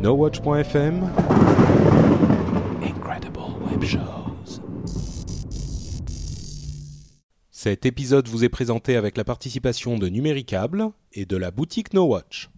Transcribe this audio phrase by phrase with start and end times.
[0.00, 1.10] NoWatch.fm
[2.84, 4.60] Incredible Web Shows
[7.50, 12.48] Cet épisode vous est présenté avec la participation de Numéricable et de la boutique NoWatch.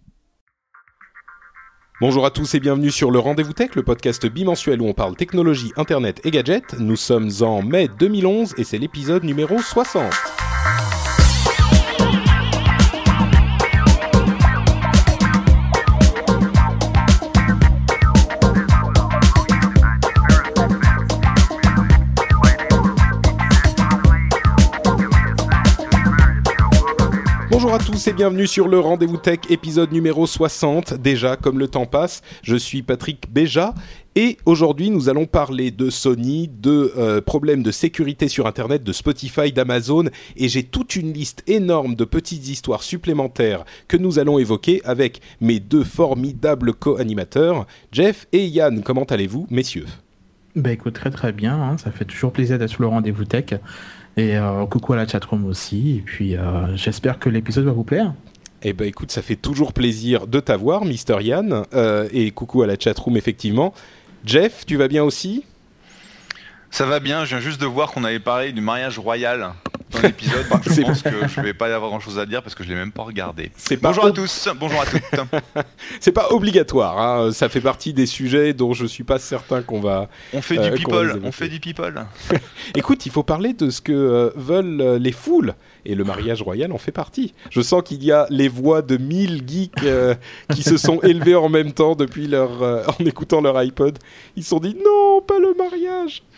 [1.99, 5.15] Bonjour à tous et bienvenue sur le Rendez-vous Tech, le podcast bimensuel où on parle
[5.15, 6.75] technologie, internet et gadgets.
[6.77, 10.03] Nous sommes en mai 2011 et c'est l'épisode numéro 60.
[27.61, 30.95] Bonjour à tous et bienvenue sur le Rendez-vous Tech, épisode numéro 60.
[30.95, 33.75] Déjà, comme le temps passe, je suis Patrick Béja
[34.15, 38.91] et aujourd'hui nous allons parler de Sony, de euh, problèmes de sécurité sur Internet, de
[38.91, 40.05] Spotify, d'Amazon
[40.37, 45.21] et j'ai toute une liste énorme de petites histoires supplémentaires que nous allons évoquer avec
[45.39, 48.81] mes deux formidables co-animateurs, Jeff et Yann.
[48.81, 49.85] Comment allez-vous, messieurs?
[50.55, 51.77] Bah écoute, très très bien, hein.
[51.77, 53.53] ça fait toujours plaisir d'être sur le Rendez-vous Tech.
[54.17, 55.97] Et euh, coucou à la chatroom aussi.
[55.97, 58.13] Et puis euh, j'espère que l'épisode va vous plaire.
[58.63, 61.65] Eh ben écoute, ça fait toujours plaisir de t'avoir, Mister Yann.
[61.73, 63.73] Euh, et coucou à la chatroom, effectivement.
[64.23, 65.45] Jeff, tu vas bien aussi?
[66.69, 69.53] Ça va bien, je viens juste de voir qu'on avait parlé du mariage royal
[69.91, 70.45] dans l'épisode.
[70.65, 72.69] je pense que je vais pas y avoir grand chose à dire parce que je
[72.69, 73.51] l'ai même pas regardé.
[73.81, 75.63] Bonjour à tous, bonjour à toutes.
[75.99, 77.31] c'est pas obligatoire, hein.
[77.31, 80.09] ça fait partie des sujets dont je suis pas certain qu'on va.
[80.33, 82.05] On fait du people, on fait du people.
[82.75, 86.41] Écoute, il faut parler de ce que euh, veulent euh, les foules et le mariage
[86.41, 87.33] royal en fait partie.
[87.49, 90.15] Je sens qu'il y a les voix de mille geeks euh,
[90.53, 93.97] qui se sont élevés en même temps depuis leur, en écoutant leur iPod.
[94.35, 95.00] Ils se sont dit non,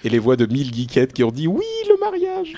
[0.03, 2.53] Et les voix de mille geekettes qui ont dit oui, le mariage.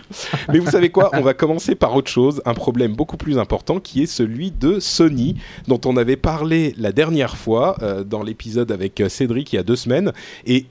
[0.51, 1.09] Mais vous savez quoi?
[1.13, 4.79] On va commencer par autre chose, un problème beaucoup plus important qui est celui de
[4.79, 5.35] Sony,
[5.67, 9.59] dont on avait parlé la dernière fois euh, dans l'épisode avec euh, Cédric il y
[9.59, 10.11] a deux semaines.
[10.45, 10.65] Et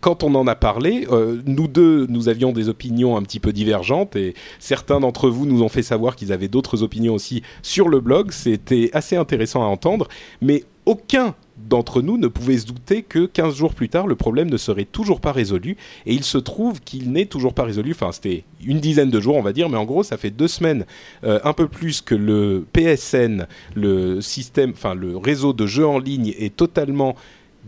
[0.00, 3.52] quand on en a parlé, euh, nous deux, nous avions des opinions un petit peu
[3.52, 7.88] divergentes et certains d'entre vous nous ont fait savoir qu'ils avaient d'autres opinions aussi sur
[7.88, 8.30] le blog.
[8.32, 10.08] C'était assez intéressant à entendre,
[10.40, 11.34] mais aucun
[11.72, 14.84] d'entre nous ne pouvait se douter que 15 jours plus tard, le problème ne serait
[14.84, 15.78] toujours pas résolu.
[16.04, 17.92] Et il se trouve qu'il n'est toujours pas résolu.
[17.92, 20.48] Enfin, c'était une dizaine de jours, on va dire, mais en gros, ça fait deux
[20.48, 20.84] semaines,
[21.24, 25.98] euh, un peu plus que le PSN, le système, enfin le réseau de jeux en
[25.98, 27.16] ligne est totalement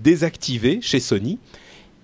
[0.03, 1.39] désactivé chez Sony.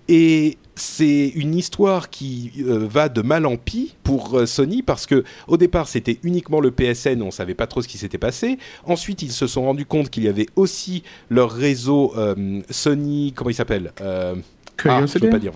[0.08, 5.06] Et c'est une histoire qui euh, va de mal en pis pour euh, Sony parce
[5.06, 8.58] que au départ c'était uniquement le PSN, on savait pas trop ce qui s'était passé.
[8.84, 13.50] Ensuite ils se sont rendus compte qu'il y avait aussi leur réseau euh, Sony, comment
[13.50, 13.92] il s'appelle.
[14.00, 15.52] Ah, pas dire.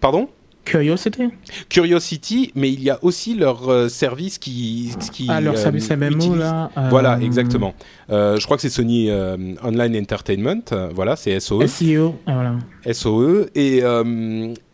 [0.00, 0.30] Pardon?
[0.68, 1.28] Curiosity
[1.68, 5.90] Curiosity, mais il y a aussi leur euh, service qui, qui Ah, leur euh, service
[5.90, 6.70] MMO, utilise- là.
[6.76, 7.74] euh, Voilà, exactement.
[8.10, 10.62] Euh, je crois que c'est Sony Online Entertainment.
[10.94, 11.66] voilà, c'est SOE.
[11.66, 12.92] SEO, ah, voilà.
[12.94, 13.46] SOE.
[13.54, 13.78] Et,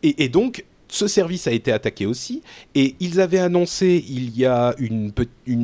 [0.03, 2.43] et, et donc, ce service a été attaqué aussi.
[2.75, 5.13] Et ils avaient annoncé il y a une,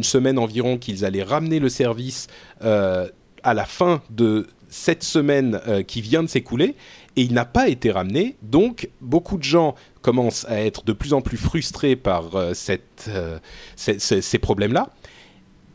[0.02, 2.26] semaine environ qu'ils allaient ramener le service
[2.60, 6.74] à la fin de cette semaine qui vient de s'écouler.
[7.16, 8.36] Et il n'a pas été ramené.
[8.42, 12.52] Donc, beaucoup de gens commencent à être de plus en plus frustrés par euh,
[13.08, 13.38] euh,
[13.76, 14.90] ces- problèmes-là.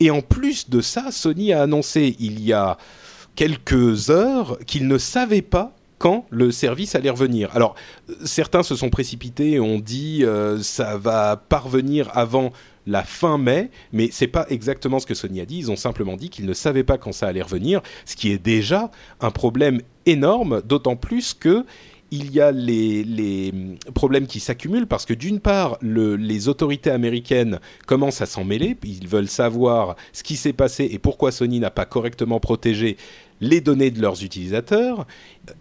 [0.00, 2.76] Et en plus de ça, Sony a annoncé il y a
[3.34, 7.54] quelques heures qu'il ne savait pas quand le service allait revenir.
[7.54, 7.74] Alors,
[8.10, 10.24] euh, certains se sont précipités et ont dit
[10.62, 12.52] ça va parvenir avant
[12.86, 15.58] la fin mai, mais c'est pas exactement ce que Sony a dit.
[15.58, 18.38] Ils ont simplement dit qu'ils ne savaient pas quand ça allait revenir, ce qui est
[18.38, 18.90] déjà
[19.20, 21.64] un problème énorme, d'autant plus que
[22.12, 23.52] il y a les, les
[23.92, 27.58] problèmes qui s'accumulent parce que d'une part, le- les autorités américaines
[27.88, 31.70] commencent à s'en mêler, ils veulent savoir ce qui s'est passé et pourquoi Sony n'a
[31.72, 32.96] pas correctement protégé
[33.40, 35.06] les données de leurs utilisateurs.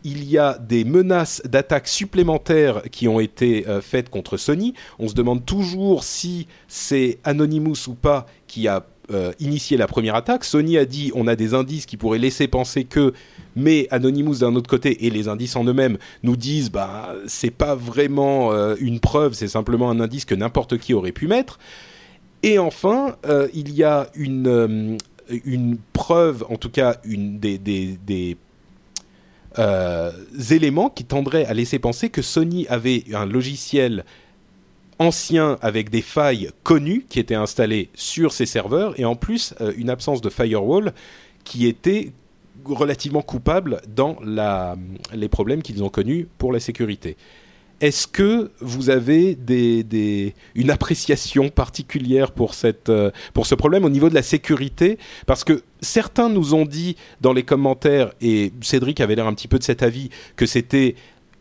[0.03, 4.73] Il y a des menaces d'attaques supplémentaires qui ont été euh, faites contre Sony.
[4.99, 10.15] On se demande toujours si c'est Anonymous ou pas qui a euh, initié la première
[10.15, 10.43] attaque.
[10.43, 13.13] Sony a dit on a des indices qui pourraient laisser penser que,
[13.55, 17.75] mais Anonymous d'un autre côté et les indices en eux-mêmes nous disent bah c'est pas
[17.75, 21.59] vraiment euh, une preuve, c'est simplement un indice que n'importe qui aurait pu mettre.
[22.43, 23.15] Et enfin,
[23.55, 24.97] il y a une,
[25.29, 28.37] une preuve, en tout cas des,
[29.57, 30.11] euh,
[30.51, 34.03] éléments qui tendraient à laisser penser que Sony avait un logiciel
[34.99, 39.73] ancien avec des failles connues qui étaient installées sur ses serveurs et en plus euh,
[39.77, 40.93] une absence de firewall
[41.43, 42.11] qui était
[42.63, 44.17] relativement coupable dans
[45.13, 47.17] les problèmes qu'ils ont connus pour la sécurité.
[47.81, 49.37] Est-ce que vous avez
[50.55, 52.31] une appréciation particulière
[52.89, 54.97] euh, pour ce problème au niveau de la sécurité?
[55.25, 59.47] Parce que certains nous ont dit dans les commentaires, et Cédric avait l'air un petit
[59.47, 60.95] peu de cet avis, que c'était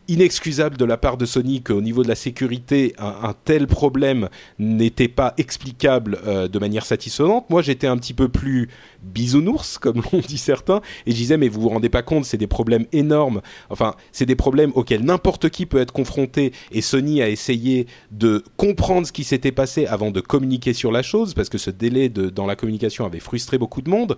[0.07, 4.29] inexcusable de la part de Sony qu'au niveau de la sécurité, un, tel problème
[4.59, 7.49] n'était pas explicable euh, de manière satisfaisante.
[7.49, 8.69] Moi, j'étais un petit peu plus
[9.03, 12.37] bisounours, comme l'ont dit certains, et je disais, mais vous vous rendez pas compte, c'est
[12.37, 13.41] des problèmes énormes.
[13.69, 18.43] Enfin, c'est des problèmes auxquels n'importe qui peut être confronté, et Sony a essayé de
[18.57, 22.09] comprendre ce qui s'était passé avant de communiquer sur la chose, parce que ce délai
[22.09, 24.17] de, dans la communication avait frustré beaucoup de monde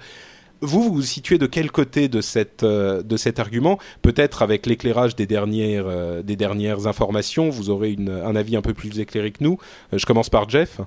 [0.62, 2.22] vous, vous vous situez de quel côté de,
[2.64, 3.78] euh, de cet argument?
[4.02, 8.62] Peut-être avec l'éclairage des, dernières, euh, des dernières informations, vous aurez une, un avis un
[8.62, 9.58] peu plus éclairé que nous.
[9.94, 10.82] Euh, je commence par Jeff.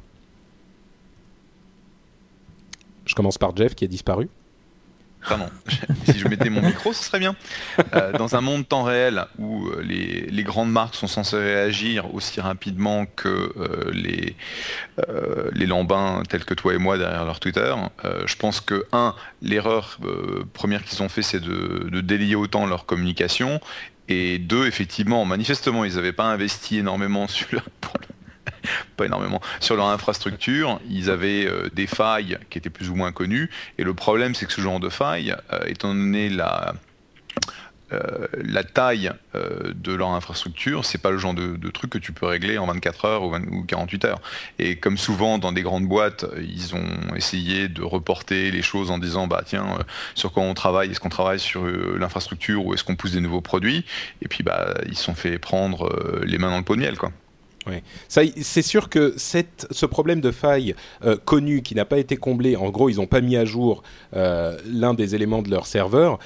[3.07, 4.29] Je commence par Jeff qui a disparu.
[5.29, 5.49] Pardon,
[6.07, 7.37] si je mettais mon micro, ce serait bien.
[7.95, 12.41] Euh, dans un monde temps réel où euh, les, grandes marques sont censées réagir aussi
[12.41, 14.35] rapidement que euh, les,
[15.53, 17.75] les lambins tels que toi et moi derrière leur Twitter,
[18.25, 19.99] je pense que, un, l'erreur
[20.55, 23.61] première qu'ils ont fait, c'est de, délier autant leur communication.
[24.09, 27.65] Et deux, effectivement, manifestement, ils n'avaient pas investi énormément sur leur,
[28.97, 30.81] pas énormément, sur leur infrastructure.
[30.89, 33.51] Ils avaient euh, des failles qui étaient plus ou moins connues.
[33.79, 36.75] Et le problème, c'est que ce genre de failles, euh, étant donné la,
[37.93, 38.27] euh,
[38.75, 42.67] taille de leur infrastructure, c'est pas le genre de, truc que tu peux régler en
[42.67, 44.21] 24 heures ou, 48 heures.
[44.61, 48.99] Et comme souvent dans des grandes boîtes, ils ont essayé de reporter les choses en
[48.99, 49.79] disant bah tiens
[50.15, 53.41] sur quoi on travaille, est-ce qu'on travaille sur l'infrastructure ou est-ce qu'on pousse des nouveaux
[53.41, 53.85] produits?
[54.23, 56.97] Et puis bah ils se sont fait prendre les mains dans le pot de miel
[56.97, 57.11] quoi.
[57.67, 57.83] Oui.
[58.09, 60.75] C'est sûr que ce problème de faille
[61.05, 63.83] euh, connu qui n'a pas été comblé, en gros, ils n'ont pas mis à jour
[64.17, 66.19] euh, l'un des éléments de leur serveur.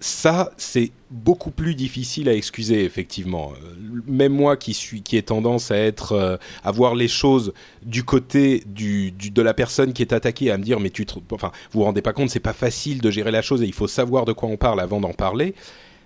[0.00, 3.52] Ça, c'est beaucoup plus difficile à excuser, effectivement.
[3.52, 8.02] Euh, même moi qui suis, qui ai tendance à être, à voir les choses du
[8.02, 11.80] côté du, de la personne qui est attaquée, à me dire, mais tu, enfin, vous
[11.80, 14.24] vous rendez pas compte, c'est pas facile de gérer la chose et il faut savoir
[14.24, 15.54] de quoi on parle avant d'en parler.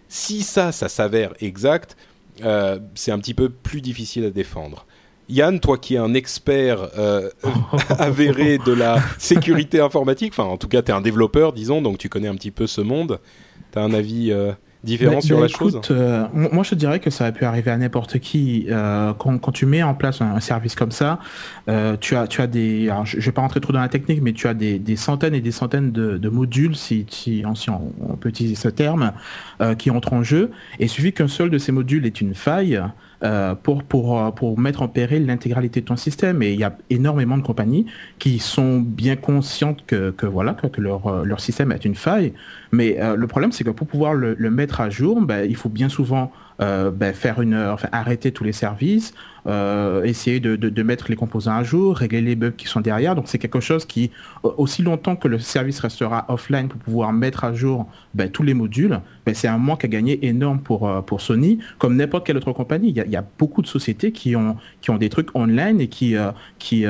[0.09, 1.97] Si ça, ça s'avère exact,
[2.43, 4.87] euh, c'est un petit peu plus difficile à défendre.
[5.29, 7.31] Yann, toi qui es un expert euh,
[7.99, 11.99] avéré de la sécurité informatique, enfin en tout cas tu es un développeur disons, donc
[11.99, 13.19] tu connais un petit peu ce monde,
[13.73, 14.33] tu as un avis
[14.85, 18.19] différent sur la chose euh, Moi, je dirais que ça aurait pu arriver à n'importe
[18.19, 18.67] qui.
[18.69, 21.19] Euh, quand, quand, tu mets en place un, service comme ça,
[21.69, 22.91] euh, tu, as, tu as des.
[23.05, 25.35] je ne vais pas rentrer trop dans la technique, mais tu as des, des centaines
[25.35, 29.13] et des centaines de, de modules, si, si, on, on, peut utiliser ce terme,
[29.79, 30.51] qui entrent en jeu.
[30.79, 32.81] Et il suffit qu'un seul de ces modules ait une faille.
[33.27, 36.43] Euh, pour, pour, mettre en péril l'intégralité de ton système.
[36.43, 37.87] Et il y a énormément de compagnies
[38.21, 42.33] qui sont bien conscientes que, voilà, que leur, leur système est une faille.
[42.71, 45.69] Mais euh, le problème, c'est que pour pouvoir le, mettre à jour, ben, il faut
[45.69, 46.31] bien souvent
[46.61, 49.13] euh, ben, faire une, arrêter tous les services,
[49.47, 53.15] euh, essayer de, de, mettre les composants à jour, régler les bugs qui sont derrière.
[53.15, 54.11] Donc c'est quelque chose qui,
[54.43, 58.55] aussi longtemps que le service restera offline pour pouvoir mettre à jour ben, tous les
[58.55, 62.37] modules, ben, c'est un manque à gagner énorme pour, euh, pour Sony, comme n'importe quelle
[62.37, 62.89] autre compagnie.
[62.89, 66.17] Il y, a, beaucoup de sociétés qui ont, qui ont des trucs online et qui,
[66.17, 66.85] euh, qui,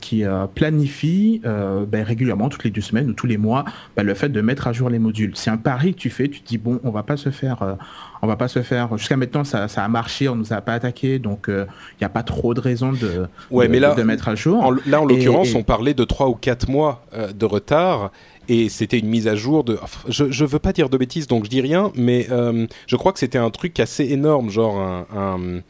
[0.00, 0.24] qui
[0.54, 3.64] planifient ben, régulièrement, toutes les deux semaines ou tous les mois,
[3.98, 5.32] le fait de mettre à jour les modules.
[5.34, 7.76] C'est un pari que tu fais, tu te dis, bon, on va pas se faire
[8.22, 8.96] on va pas se faire.
[8.96, 11.50] Jusqu'à maintenant, ça, a marché, on nous a pas attaqué, donc
[11.92, 14.34] il n'y a pas trop de raisons de, ouais, de, mais là, de mettre à
[14.34, 14.62] jour.
[14.64, 18.10] En, là, en l'occurrence, on parlait de 3 ou 4 mois euh, de retard.
[18.48, 19.76] Et c'était une mise à jour de.
[20.08, 23.12] je, je veux pas dire de bêtises, donc je dis rien, mais euh, je crois
[23.12, 25.62] que c'était un truc assez énorme, genre un, un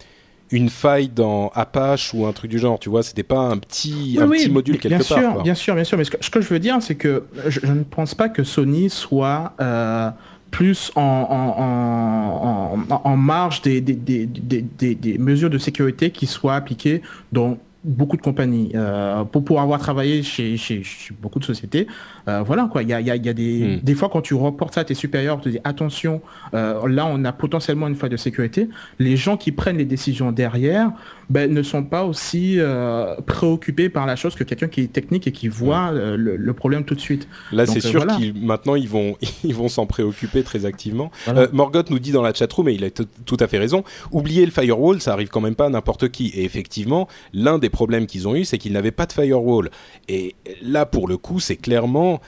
[0.51, 4.17] une faille dans Apache ou un truc du genre, tu vois, c'était pas un petit,
[4.17, 5.33] oui, un oui, petit module quelque bien part.
[5.33, 7.25] Sûr, bien sûr, bien sûr, mais ce que, ce que je veux dire, c'est que
[7.49, 10.11] je, je, ne pense pas que Sony soit euh,
[10.51, 13.95] plus en, en, en, en marge des, des,
[14.27, 18.73] des, des, mesures de sécurité qui soient appliquées dans beaucoup de compagnies.
[18.75, 21.87] Euh, pour, pour avoir travaillé chez, chez, chez beaucoup de sociétés,
[22.29, 22.83] euh, voilà quoi.
[22.83, 23.85] Il y a, y a, y a des, hmm.
[23.85, 26.21] des fois quand tu reportes ça à tes supérieurs, tu dis attention,
[26.55, 28.69] euh, là on a potentiellement une faille de sécurité.
[28.99, 30.91] Les gens qui prennent les décisions derrière
[31.29, 35.27] ben, ne sont pas aussi euh, préoccupés par la chose que quelqu'un qui est technique
[35.27, 37.29] et qui voit euh, le, le, problème tout de suite.
[37.53, 38.17] Là c'est euh, sûr voilà.
[38.17, 41.11] qu'ils maintenant ils vont ils vont s'en préoccuper très activement.
[41.25, 41.49] Voilà.
[41.53, 43.83] Morgoth nous dit dans la chatroom et il a tout à fait raison.
[44.13, 46.29] Oubliez le firewall, ça arrive quand même pas à n'importe qui.
[46.29, 49.71] Et effectivement, l'un des problème qu'ils ont eu, c'est qu'ils n'avaient pas de firewall.
[50.09, 52.21] Et là, pour le coup, c'est clairement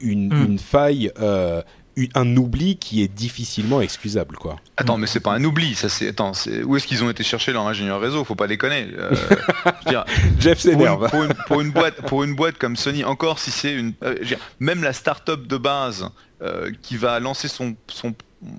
[0.00, 0.44] une, hmm.
[0.46, 1.62] une, faille euh,
[2.14, 4.56] un oubli qui est difficilement excusable, quoi.
[4.76, 6.08] Attends, mais c'est pas un oubli, ça c'est.
[6.08, 6.32] Attends,
[6.64, 8.22] où est-ce qu'ils ont été chercher leur ingénieur réseau?
[8.24, 8.88] Faut pas déconner.
[8.98, 9.14] Euh,
[10.38, 11.08] Jeff s'énerve.
[11.08, 14.14] Pour, pour, une boîte, pour une boîte comme Sony, encore si c'est une, euh,
[14.60, 16.10] même la start-up de base
[16.42, 18.14] euh, qui va lancer son, son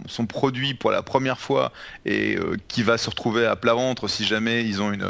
[0.08, 1.72] son produit pour la première fois
[2.04, 2.36] et
[2.68, 5.08] qui va se retrouver à plat ventre si jamais ils ont une,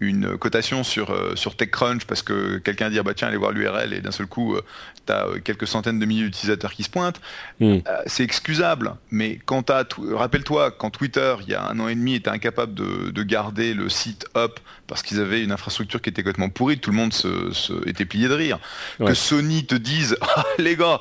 [0.00, 3.52] une cotation sur, euh, sur TechCrunch parce que quelqu'un dit ah bah tiens allez voir
[3.52, 4.62] l'URL et d'un seul coup euh,
[5.06, 7.20] tu as euh, quelques centaines de milliers d'utilisateurs qui se pointent,
[7.60, 7.78] hmm.
[8.06, 8.94] c'est excusable.
[9.10, 13.22] Mais quand rappelle-toi quand Twitter il y a un an et demi était incapable de,
[13.24, 16.96] garder le site up parce qu'ils avaient une infrastructure qui était complètement pourrie, tout le
[16.96, 18.58] monde se, était plié de rire.
[18.98, 21.00] Que Sony te dise ah, les gars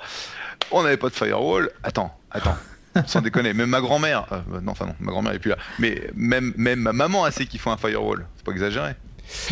[0.71, 2.57] on n'avait pas de firewall, attends, attends.
[3.07, 6.09] Sans déconner, même ma grand-mère, euh, non, enfin non, ma grand-mère est plus là, mais
[6.15, 8.93] même, même ma maman a sait qu'il faut un firewall, c'est pas exagéré.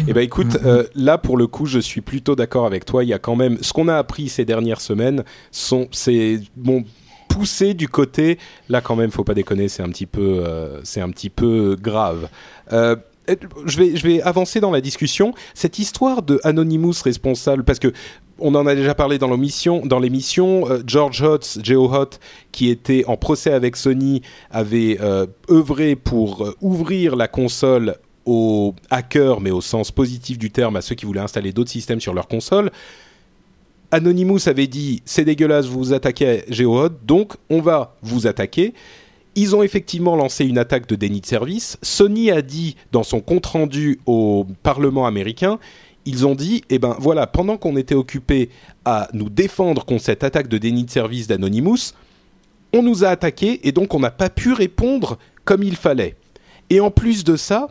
[0.07, 3.03] Eh ben écoute, euh, là pour le coup, je suis plutôt d'accord avec toi.
[3.03, 6.83] Il y a quand même ce qu'on a appris ces dernières semaines, sont c'est bon
[7.29, 8.37] poussé du côté
[8.69, 11.77] là quand même, faut pas déconner, c'est un petit peu euh, c'est un petit peu
[11.81, 12.29] grave.
[12.71, 15.33] je vais, je vais avancer dans la discussion.
[15.53, 17.93] Cette histoire de Anonymous responsable, parce que
[18.41, 19.85] on en a déjà parlé dans l'émission.
[19.85, 22.17] Dans l'émission, euh, George Hotz, Geo Hot,
[22.51, 27.95] qui était en procès avec Sony, avait euh, œuvré pour euh, ouvrir la console
[28.25, 32.01] aux hackers, mais au sens positif du terme, à ceux qui voulaient installer d'autres systèmes
[32.01, 32.71] sur leur console.
[33.91, 38.73] Anonymous avait dit c'est dégueulasse, vous vous attaquez à GeoHot, donc on va vous attaquer.
[39.35, 41.77] Ils ont effectivement lancé une attaque de déni de service.
[41.81, 45.57] Sony a dit dans son compte rendu au Parlement américain
[46.05, 48.49] ils ont dit, eh ben voilà, pendant qu'on était occupé
[48.85, 51.93] à nous défendre contre cette attaque de déni de service d'Anonymous,
[52.73, 56.15] on nous a attaqué et donc on n'a pas pu répondre comme il fallait.
[56.69, 57.69] Et en plus de ça,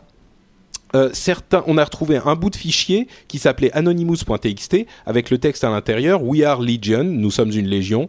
[0.95, 5.63] euh, certains, on a retrouvé un bout de fichier qui s'appelait anonymous.txt avec le texte
[5.63, 8.07] à l'intérieur We are Legion, nous sommes une légion,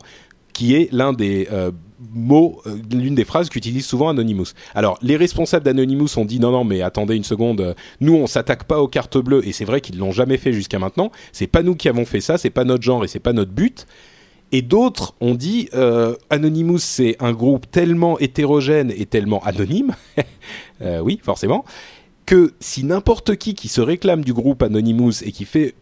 [0.52, 1.70] qui est l'un des euh,
[2.12, 4.48] mot, euh, l'une des phrases qu'utilise souvent Anonymous.
[4.74, 8.64] Alors, les responsables d'Anonymous ont dit non, non, mais attendez une seconde, nous on s'attaque
[8.64, 11.12] pas aux cartes bleues, et c'est vrai qu'ils l'ont jamais fait jusqu'à maintenant.
[11.32, 13.52] C'est pas nous qui avons fait ça, c'est pas notre genre et c'est pas notre
[13.52, 13.86] but.
[14.54, 15.70] Et d'autres ont dit
[16.28, 19.94] Anonymous c'est un groupe tellement hétérogène et tellement anonyme,
[21.02, 21.64] oui forcément,
[22.26, 25.74] que si n'importe qui qui se réclame du groupe Anonymous et qui fait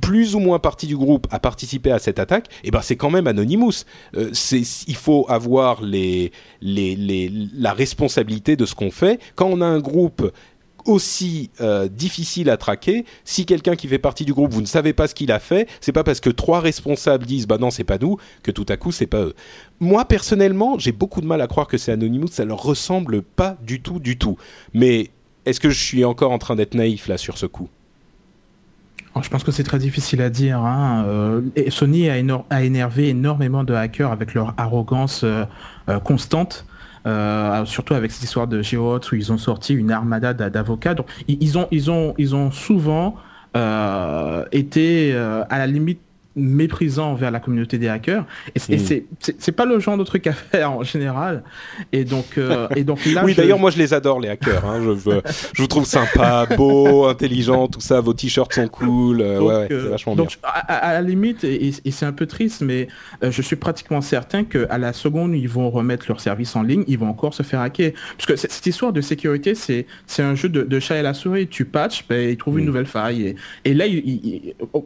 [0.00, 2.96] plus ou moins partie du groupe a participé à cette attaque, et eh ben c'est
[2.96, 3.84] quand même Anonymous.
[4.16, 9.20] Euh, il faut avoir la responsabilité de ce qu'on fait.
[9.34, 10.30] Quand on a un groupe
[10.86, 14.92] aussi euh, difficile à traquer, si quelqu'un qui fait partie du groupe, vous ne savez
[14.92, 17.84] pas ce qu'il a fait, c'est pas parce que trois responsables disent bah non c'est
[17.84, 19.34] pas nous que tout à coup c'est pas eux.
[19.80, 23.56] Moi personnellement, j'ai beaucoup de mal à croire que c'est Anonymous, ça leur ressemble pas
[23.62, 24.36] du tout du tout.
[24.72, 25.10] Mais
[25.46, 27.68] est-ce que je suis encore en train d'être naïf là sur ce coup?
[29.22, 30.58] Je pense que c'est très difficile à dire.
[30.58, 31.04] Hein.
[31.06, 32.18] Euh, Sony a,
[32.62, 35.44] énervé énormément de hackers avec leur arrogance euh,
[35.88, 36.66] euh, constante.
[37.64, 40.96] surtout avec cette histoire de GeoHot où ils ont sorti une armada d'avocats.
[41.28, 43.16] Ils ont souvent
[44.52, 46.00] été à la limite
[46.36, 48.24] méprisant envers la communauté des hackers.
[48.54, 49.02] Et, hmm.
[49.38, 51.44] c'est pas le genre de truc à faire en général.
[51.92, 54.80] Et donc euh, et donc là oui d'ailleurs moi je les adore les hackers hein.
[54.82, 55.20] je,
[55.52, 58.00] je vous trouve sympa beau intelligent tout ça.
[58.00, 62.12] Vos t-shirts sont cool euh, ouais, euh, vachement donc À, la limite et, c'est un
[62.12, 62.88] peu triste mais
[63.22, 66.62] je suis pratiquement certain que à la seconde où ils vont remettre leur service en
[66.62, 67.92] ligne ils vont encore se faire hacker.
[68.16, 71.46] Parce que cette histoire de sécurité c'est c'est un jeu de, chat et la souris.
[71.46, 72.66] Tu patches ben, ils trouvent une hmm.
[72.66, 73.36] nouvelle faille.
[73.64, 73.84] Et, et là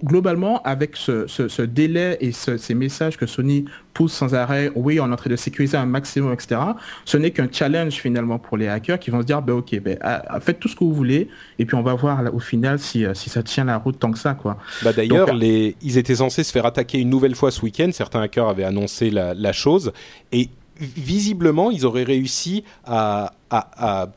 [0.04, 3.64] globalement avec ce ce, délai et ces messages que Sony
[3.94, 6.60] pousse sans arrêt, oui, on est en train de sécuriser un maximum, etc.,
[7.04, 9.98] ce n'est qu'un challenge finalement pour les hackers qui vont se dire, ben, ok, ben,
[10.40, 11.28] faites tout ce que vous voulez,
[11.58, 14.12] et puis on va voir au final si, euh, si ça tient la route tant
[14.12, 14.34] que ça.
[14.34, 14.58] Quoi.
[14.82, 15.74] Bah, D'ailleurs, les...
[15.82, 19.10] ils étaient censés se faire attaquer une nouvelle fois ce week-end, certains hackers avaient annoncé
[19.10, 19.92] la, la chose,
[20.32, 20.48] et
[20.78, 23.32] visiblement, ils auraient réussi à,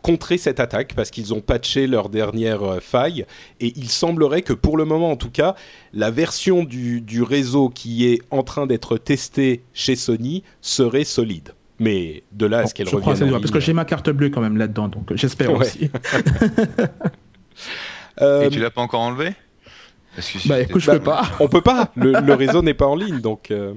[0.02, 3.26] contrer cette attaque parce qu'ils ont patché leur dernière euh, faille.
[3.62, 5.56] Et il semblerait que pour le moment, en tout cas,
[5.94, 11.54] la version du, réseau qui est en train d'être testée chez Sony serait solide.
[11.80, 13.32] Mais de là à ce qu'elle revienne.
[13.32, 15.90] parce que j'ai ma carte bleue quand même là-dedans, donc j'espère aussi.
[18.22, 19.34] Et tu l'as pas encore enlevé?
[20.46, 21.24] Bah écoute, je peux pas.
[21.40, 21.92] On peut pas.
[21.96, 23.50] Le, réseau n'est pas en ligne, donc.
[23.52, 23.74] Euh,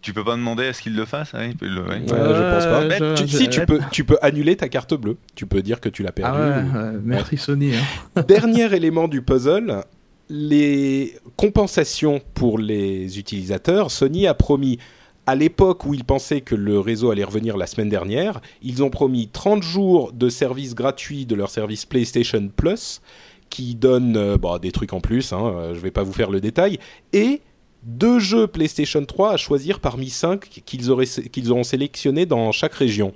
[0.00, 1.84] tu peux pas demander à ce qu'il le fasse hein le...
[2.06, 3.26] je pense pas.
[3.26, 5.16] Si tu peux, tu peux annuler ta carte bleue.
[5.34, 6.38] Tu peux dire que tu l'as perdue.
[6.40, 7.72] Ah merci Sony.
[7.74, 8.22] Hein.
[8.28, 9.82] Dernier élément du puzzle,
[10.30, 13.90] les compensations pour les utilisateurs.
[13.90, 14.78] Sony a promis
[15.26, 18.88] à l'époque où ils pensaient que le réseau allait revenir la semaine dernière, ils ont
[18.88, 23.02] promis 30 jours de service gratuit de leur service PlayStation Plus
[23.50, 26.40] qui donne bah, des trucs en plus, hein, je ne vais pas vous faire le
[26.40, 26.78] détail,
[27.12, 27.42] et
[27.82, 33.12] deux jeux PlayStation 3 à choisir parmi cinq qu'ils auront sélectionnés dans chaque région.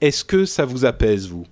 [0.00, 1.46] Est-ce que ça vous apaise, vous?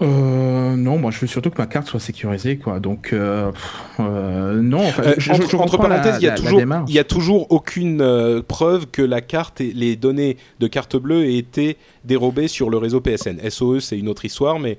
[0.00, 2.78] Euh, non, moi je veux surtout que ma carte soit sécurisée, quoi.
[2.78, 3.50] Donc euh,
[3.98, 4.86] euh, non.
[4.88, 9.60] entre, parenthèses, il y a toujours, il y a toujours aucune preuve que la carte
[9.60, 13.48] et les données de carte bleue aient été dérobées sur le réseau PSN.
[13.50, 14.78] SOE, c'est une autre histoire, mais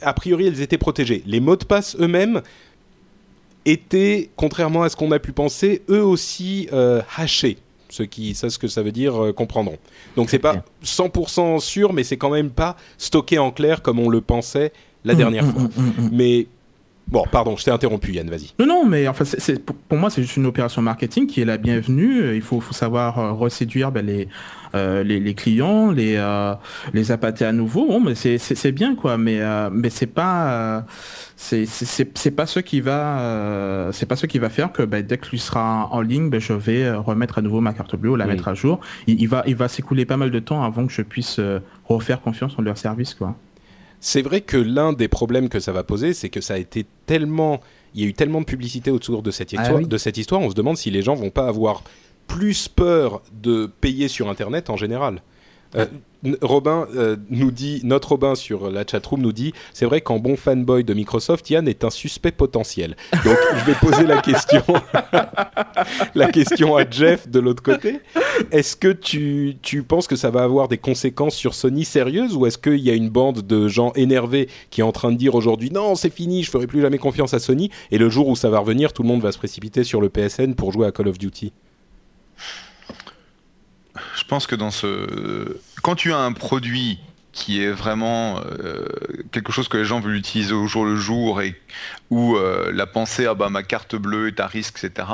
[0.00, 1.22] a priori, elles étaient protégées.
[1.26, 2.40] Les mots de passe eux-mêmes
[3.66, 6.68] étaient, contrairement à ce qu'on a pu penser, eux aussi
[7.16, 7.58] hachés
[7.94, 9.78] ceux qui savent ce que ça veut dire euh, comprendront.
[10.16, 14.08] Donc c'est pas 100% sûr, mais c'est quand même pas stocké en clair comme on
[14.08, 14.72] le pensait
[15.04, 15.62] la mmh, dernière mmh, fois.
[15.62, 16.46] Mmh, mais
[17.08, 18.52] Bon, pardon, je t'ai interrompu, Yann, vas-y.
[18.58, 19.24] Non, non, mais enfin,
[19.88, 22.34] pour moi, c'est juste une opération marketing qui est la bienvenue.
[22.34, 24.26] Il faut, faut savoir euh, reséduire ben, les,
[24.74, 26.54] euh, les, les, clients, les, euh,
[26.92, 27.86] les appâter à nouveau.
[27.86, 29.16] Bon, mais c'est, bien, quoi.
[29.18, 30.84] Mais, euh, mais c'est pas,
[31.36, 35.18] c'est, c'est, pas ce qui va, c'est pas ce qui va faire que ben, dès
[35.18, 38.16] que lui sera en ligne, ben, je vais remettre à nouveau ma carte bleue ou
[38.16, 38.80] la mettre à jour.
[39.06, 41.40] Il, il, va, il va s'écouler pas mal de temps avant que je puisse
[41.84, 43.36] refaire confiance en leur service, quoi.
[44.06, 46.84] C'est vrai que l'un des problèmes que ça va poser, c'est que ça a été
[47.06, 47.62] tellement,
[47.94, 50.42] il y a eu tellement de publicité autour de cette ah histoire, de cette histoire,
[50.42, 51.82] on se demande si les gens vont pas avoir
[52.26, 55.22] plus peur de payer sur Internet en général.
[55.74, 55.86] Euh,
[56.42, 60.36] Robin euh, nous dit, notre Robin sur la chatroom nous dit, c'est vrai qu'en bon
[60.36, 62.96] fanboy de Microsoft, Yann est un suspect potentiel.
[63.24, 64.62] Donc je vais poser la question,
[66.14, 68.00] la question à Jeff de l'autre côté.
[68.50, 72.46] Est-ce que tu, tu penses que ça va avoir des conséquences sur Sony sérieuses ou
[72.46, 75.34] est-ce qu'il y a une bande de gens énervés qui est en train de dire
[75.34, 78.36] aujourd'hui non c'est fini, je ferai plus jamais confiance à Sony et le jour où
[78.36, 80.92] ça va revenir, tout le monde va se précipiter sur le PSN pour jouer à
[80.92, 81.52] Call of Duty?
[84.16, 86.98] Je pense que dans ce, quand tu as un produit
[87.32, 88.86] qui est vraiment euh,
[89.32, 91.60] quelque chose que les gens veulent utiliser au jour le jour et
[92.08, 95.06] où euh, la pensée ah bah ma carte bleue est à risque etc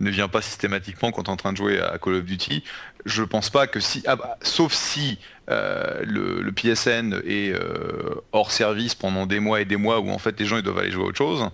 [0.00, 2.62] ne vient pas systématiquement quand tu es en train de jouer à Call of Duty
[3.06, 5.18] je pense pas que si ah bah, sauf si
[5.50, 7.54] euh, le, PSN est
[8.32, 10.80] hors service pendant des mois et des mois où en fait les gens ils doivent
[10.80, 11.48] aller jouer à autre chose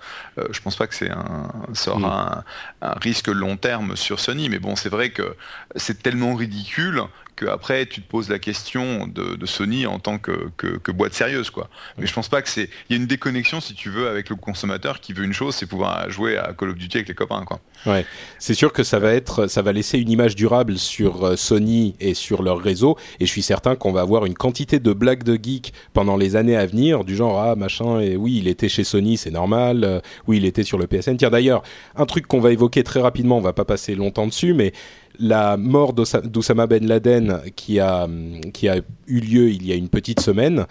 [0.50, 2.44] je pense pas que c'est un ça aura
[2.80, 4.48] un, un, risque long terme sur Sony.
[4.48, 5.36] Mais bon c'est vrai que
[5.76, 7.04] c'est tellement ridicule
[7.36, 11.68] que après tu te poses la question de, Sony en tant que, boîte sérieuse quoi.
[11.98, 14.30] Mais je pense pas que c'est il y a une déconnexion si tu veux avec
[14.30, 17.14] le consommateur qui veut une chose c'est pouvoir jouer à Call of Duty avec les
[17.14, 17.60] copains quoi.
[17.86, 18.06] Ouais,
[18.38, 21.94] c'est sûr que ça va être ça va laisser une image durable sur euh, Sony
[22.00, 25.24] et sur leur réseau et je suis certain qu'on va avoir une quantité de blagues
[25.24, 28.68] de geeks pendant les années à venir du genre ah machin et oui, il était
[28.68, 31.16] chez Sony, c'est normal, euh, oui, il était sur le PSN.
[31.16, 31.62] Tiens d'ailleurs,
[31.96, 34.72] un truc qu'on va évoquer très rapidement, on va pas passer longtemps dessus mais
[35.18, 38.08] la mort d'Oussama Ben Laden qui a,
[38.52, 40.66] qui a eu lieu il y a une petite semaine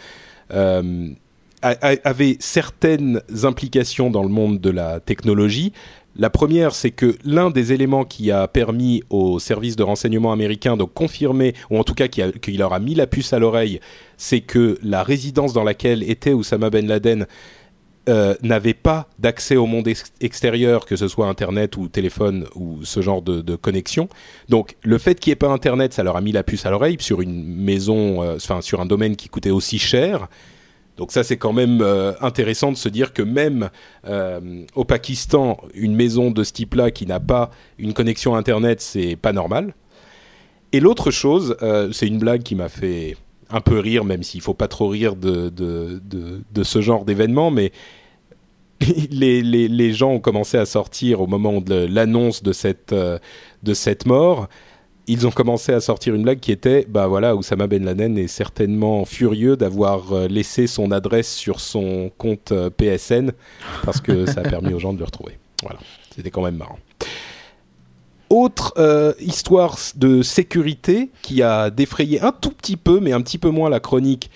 [0.53, 1.09] euh,
[1.61, 5.71] avait certaines implications dans le monde de la technologie.
[6.15, 10.77] La première, c'est que l'un des éléments qui a permis aux services de renseignement américains
[10.77, 13.79] de confirmer, ou en tout cas qui, qui leur a mis la puce à l'oreille,
[14.17, 17.25] c'est que la résidence dans laquelle était Oussama Ben Laden
[18.09, 19.87] euh, n'avaient pas d'accès au monde
[20.19, 24.09] extérieur, que ce soit Internet ou téléphone ou ce genre de, connexion.
[24.49, 26.71] Donc le fait qu'il n'y ait pas Internet, ça leur a mis la puce à
[26.71, 30.27] l'oreille sur une maison, euh, enfin sur un domaine qui coûtait aussi cher.
[30.97, 33.69] Donc ça c'est quand même euh, intéressant de se dire que même
[34.75, 39.31] au Pakistan, une maison de ce type-là qui n'a pas une connexion Internet, c'est pas
[39.31, 39.73] normal.
[40.73, 41.55] Et l'autre chose,
[41.93, 43.15] c'est une blague qui m'a fait
[43.53, 46.01] un peu rire, même s'il faut pas trop rire de, de,
[46.51, 47.71] de, ce genre d'événement, mais
[49.11, 53.19] les, les, les, gens ont commencé à sortir au moment de l'annonce de cette, euh,
[53.61, 54.49] de cette mort.
[55.05, 58.27] Ils ont commencé à sortir une blague qui était, bah voilà, Oussama Ben Laden est
[58.27, 63.33] certainement furieux d'avoir euh, laissé son adresse sur son compte euh, PSN
[63.83, 65.37] parce que ça a permis aux gens de le retrouver.
[65.61, 65.79] Voilà,
[66.15, 66.79] c'était quand même marrant.
[68.35, 73.37] Autre euh, histoire de sécurité qui a défrayé un tout petit peu, mais un petit
[73.37, 74.31] peu moins la chronique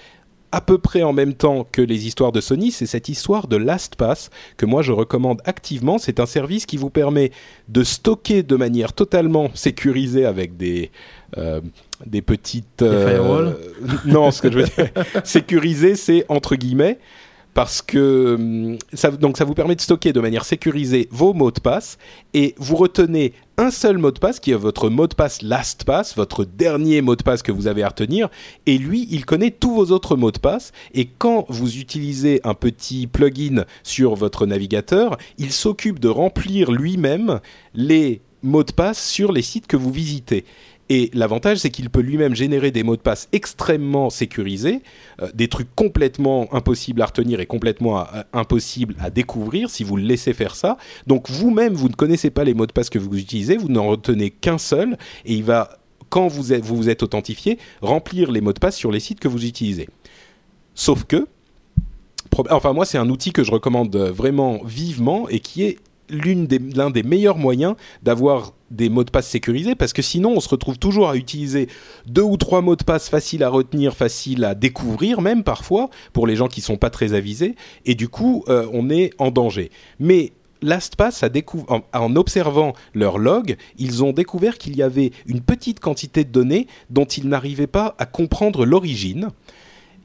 [0.51, 3.57] à peu près en même temps que les histoires de Sony, c'est cette histoire de
[3.57, 5.97] LastPass que moi je recommande activement.
[5.97, 7.31] C'est un service qui vous permet
[7.69, 10.91] de stocker de manière totalement sécurisée avec des
[11.39, 11.59] euh,
[12.05, 13.53] des petites euh,
[14.05, 14.91] non, ce que je veux dire.
[15.23, 16.99] Sécurisé, c'est entre guillemets
[17.57, 21.97] parce que hum, ça, vous permet de stocker de manière sécurisée vos mots de passe
[22.35, 26.15] et vous retenez un seul mot de passe qui est votre mot de passe LastPass,
[26.15, 28.29] votre dernier mot de passe que vous avez à retenir
[28.67, 32.53] et lui il connaît tous vos autres mots de passe et quand vous utilisez un
[32.53, 37.39] petit plugin sur votre navigateur, il s'occupe de remplir lui-même
[37.73, 40.45] les mots de passe sur les sites que vous visitez
[40.89, 44.81] Et l'avantage, c'est qu'il peut lui-même générer des mots de passe extrêmement sécurisés,
[45.21, 49.97] euh, des trucs complètement impossibles à retenir et complètement euh, impossibles à découvrir si vous
[49.97, 50.77] le laissez faire ça.
[51.05, 53.87] Donc vous-même, vous ne connaissez pas les mots de passe que vous utilisez, vous n'en
[53.87, 55.77] retenez qu'un seul, et il va,
[56.09, 59.27] quand vous vous, vous êtes authentifié, remplir les mots de passe sur les sites que
[59.27, 59.89] vous utilisez.
[60.73, 61.27] Sauf que,
[62.49, 67.03] enfin moi, c'est un outil que je recommande vraiment vivement et qui est l'un des,
[67.03, 71.09] meilleurs moyens d'avoir des mots de passe sécurisés parce que sinon on se retrouve toujours
[71.09, 71.67] à utiliser
[72.05, 76.27] deux ou trois mots de passe faciles à retenir, faciles à découvrir même parfois pour
[76.27, 79.71] les gens qui sont pas très avisés et du coup euh, on est en danger.
[79.99, 81.29] Mais LastPass a
[81.67, 86.31] en, en, observant leur log, ils ont découvert qu'il y avait une petite quantité de
[86.31, 89.29] données dont ils n'arrivaient pas à comprendre l'origine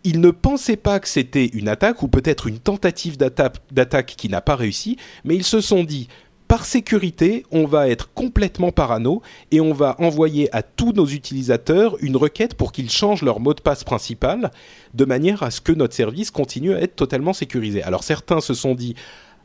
[0.05, 4.41] ils ne pensaient pas que c'était une attaque ou peut-être une tentative d'attaque qui n'a
[4.41, 6.09] pas réussi, mais ils se sont dit
[6.53, 11.97] par sécurité, on va être complètement parano et on va envoyer à tous nos utilisateurs
[12.01, 14.51] une requête pour qu'ils changent leur mot de passe principal
[14.93, 17.83] de manière à ce que notre service continue à être totalement sécurisé.
[17.83, 18.95] Alors certains se sont dit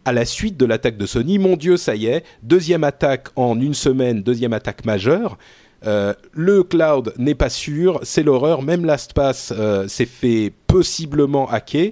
[0.03, 3.57] à la suite de l'attaque de Sony, mon Dieu, ça y est, deuxième attaque en
[3.57, 5.37] une semaine, deuxième attaque majeure.
[5.85, 8.61] Euh, le cloud n'est pas sûr, c'est l'horreur.
[8.61, 11.91] Même LastPass euh, s'est fait possiblement hacker.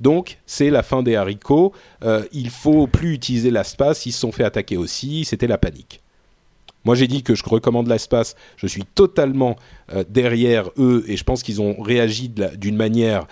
[0.00, 1.72] Donc, c'est la fin des haricots.
[2.04, 4.06] Euh, il faut plus utiliser LastPass.
[4.06, 5.24] Ils se sont fait attaquer aussi.
[5.24, 6.02] C'était la panique.
[6.84, 8.36] Moi, j'ai dit que je recommande LastPass.
[8.56, 9.56] Je suis totalement
[9.92, 13.26] euh, derrière eux et je pense qu'ils ont réagi d'une manière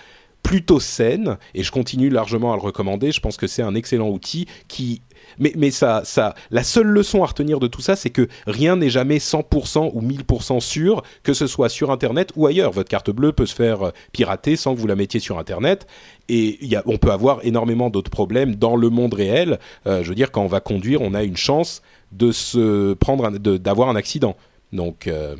[0.45, 3.11] plutôt saine et je continue largement à le recommander.
[3.11, 5.01] Je pense que c'est un excellent outil qui
[5.39, 8.75] mais, mais ça, ça, la seule leçon à retenir de tout ça, c'est que rien
[8.75, 12.71] n'est jamais 100% ou 1000% sûr, que ce soit sur Internet ou ailleurs.
[12.71, 15.87] Votre carte bleue peut se faire euh, pirater sans que vous la mettiez sur Internet.
[16.29, 19.57] Et y a, on peut avoir énormément d'autres problèmes dans le monde réel.
[19.87, 21.81] Euh, je veux dire, quand on va conduire, on a une chance
[22.11, 24.37] de se prendre, d'avoir un accident.
[24.73, 25.35] Donc, euh,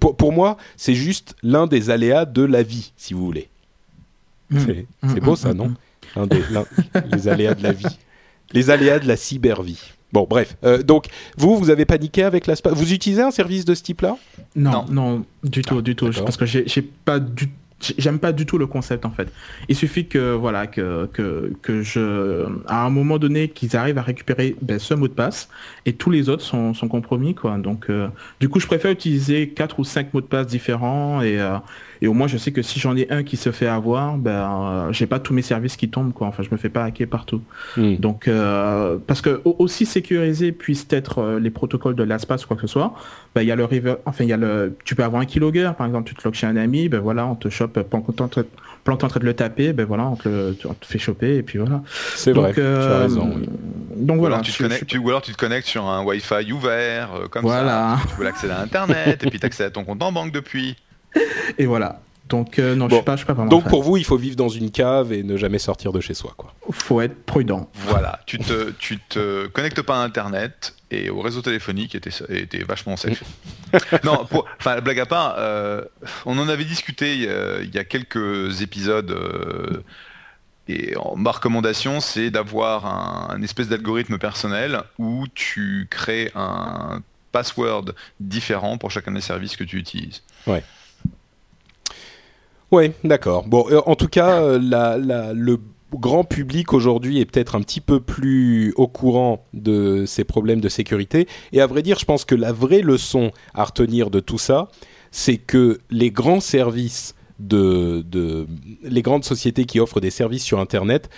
[0.00, 3.48] pour, pour, moi, c'est juste l'un des aléas de la vie, si vous voulez.
[4.50, 4.58] Mmh.
[5.08, 5.74] C'est beau ça, mmh,
[6.16, 6.42] non des,
[7.12, 7.98] Les aléas de la vie
[8.52, 9.92] les aléas de la cybervie.
[10.12, 10.56] Bon, bref.
[10.64, 12.54] Euh, donc, vous, vous avez paniqué avec la...
[12.72, 14.16] Vous utilisez un service de ce type-là?
[14.56, 16.10] Non, non, du tout, du tout.
[16.10, 17.48] Parce que j'ai pas du
[17.96, 19.32] j'aime pas du tout le concept en fait.
[19.70, 24.02] Il suffit que voilà que que, que je à un moment donné qu'ils arrivent à
[24.02, 25.48] récupérer ben, ce mot de passe
[25.86, 27.56] et tous les autres sont, sont compromis quoi.
[27.56, 28.08] Donc euh,
[28.38, 31.56] du coup je préfère utiliser quatre ou cinq mots de passe différents et euh,
[32.02, 34.30] et au moins je sais que si j'en ai un qui se fait avoir ben
[34.30, 36.26] euh, j'ai pas tous mes services qui tombent quoi.
[36.26, 37.42] Enfin je me fais pas hacker partout.
[37.76, 37.96] Hmm.
[37.96, 38.28] Donc
[39.06, 42.94] parce que aussi sécurisé puissent être les protocoles de l'espace ou quoi que ce soit,
[43.34, 45.26] ben il y a le river, enfin il y a le tu peux avoir un
[45.26, 48.28] keylogger par exemple tu te logs chez un ami ben voilà on te chope pendant
[48.28, 51.42] que tu es en train de le taper, ben voilà, on te, fait choper et
[51.42, 51.82] puis voilà.
[52.16, 53.32] C'est vrai, tu as euh, raison.
[53.96, 54.40] Donc voilà.
[54.40, 57.98] tu te ou alors tu te connectes sur un Wi-Fi ouvert, euh, comme voilà.
[58.00, 58.08] ça.
[58.08, 60.76] Tu peux l'accéder à Internet et puis tu accèdes à ton compte en banque depuis.
[61.58, 62.00] Et voilà.
[62.30, 64.36] Donc euh, non, je suis pas, je suis pas Donc pour vous, il faut vivre
[64.36, 66.54] dans une cave et ne jamais sortir de chez soi, quoi.
[66.70, 67.68] Faut être prudent.
[67.88, 72.62] Voilà, tu te, tu te connectes pas à Internet et au réseau téléphonique était, était
[72.62, 73.24] vachement safe.
[74.04, 74.26] non,
[74.60, 75.82] enfin blague à part, euh,
[76.24, 79.10] on en avait discuté il y a, quelques épisodes.
[79.10, 79.82] Euh,
[80.68, 87.86] et ma recommandation, c'est d'avoir un, un, espèce d'algorithme personnel où tu crées un password
[88.20, 90.22] différent pour chacun des services que tu utilises.
[90.46, 90.62] Ouais.
[92.72, 93.48] Oui, d'accord.
[93.48, 95.58] Bon, euh, en tout cas, euh, le
[95.92, 100.68] grand public aujourd'hui est peut-être un petit peu plus au courant de ces problèmes de
[100.68, 101.26] sécurité.
[101.52, 104.68] Et à vrai dire, je pense que la vraie leçon à retenir de tout ça,
[105.10, 108.46] c'est que les grands services de, de,
[108.84, 111.10] les grandes sociétés qui offrent des services sur Internet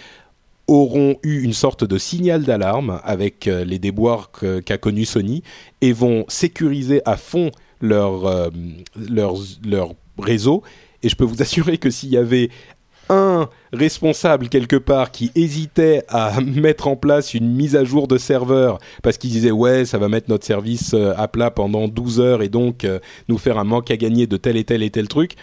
[0.68, 5.42] auront eu une sorte de signal d'alarme avec euh, les déboires qu'a connu Sony
[5.82, 7.50] et vont sécuriser à fond
[7.82, 8.50] leur,
[8.96, 9.34] leur,
[9.66, 10.62] leur réseau
[11.02, 12.50] et je peux vous assurer que s'il y avait
[13.08, 18.18] un responsable quelque part qui hésitait à mettre en place une mise à jour de
[18.18, 22.20] serveur parce qu'il disait ouais ça va mettre notre service euh, à plat pendant 12
[22.20, 24.90] heures et donc euh, nous faire un manque à gagner de tel et tel et
[24.90, 25.34] tel truc,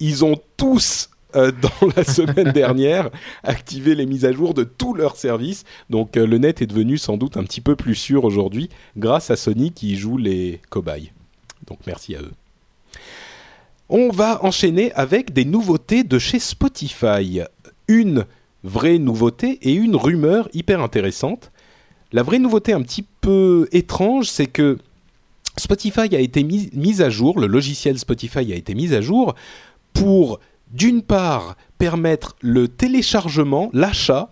[0.00, 3.10] ils ont tous euh, dans la semaine dernière
[3.42, 5.64] activé les mises à jour de tous leurs services.
[5.90, 9.36] Donc le net est devenu sans doute un petit peu plus sûr aujourd'hui grâce à
[9.36, 11.12] Sony qui joue les cobayes.
[11.66, 12.32] Donc merci à eux.
[13.90, 17.40] On va enchaîner avec des nouveautés de chez Spotify.
[17.88, 18.26] Une
[18.62, 21.50] vraie nouveauté et une rumeur hyper intéressante.
[22.12, 24.76] La vraie nouveauté un petit peu étrange, c'est que
[25.56, 29.34] Spotify a été mis, à jour, le logiciel Spotify a été mis à jour
[29.94, 30.38] pour,
[30.70, 34.30] d'une part, permettre le téléchargement, l'achat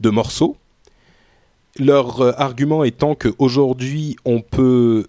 [0.00, 0.58] de morceaux.
[1.78, 5.06] Leur euh, argument étant qu'aujourd'hui, on peut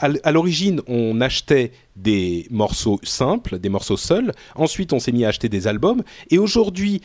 [0.00, 4.32] à l'origine, on achetait des morceaux simples, des morceaux seuls.
[4.54, 6.02] Ensuite, on s'est mis à acheter des albums.
[6.30, 7.02] Et aujourd'hui,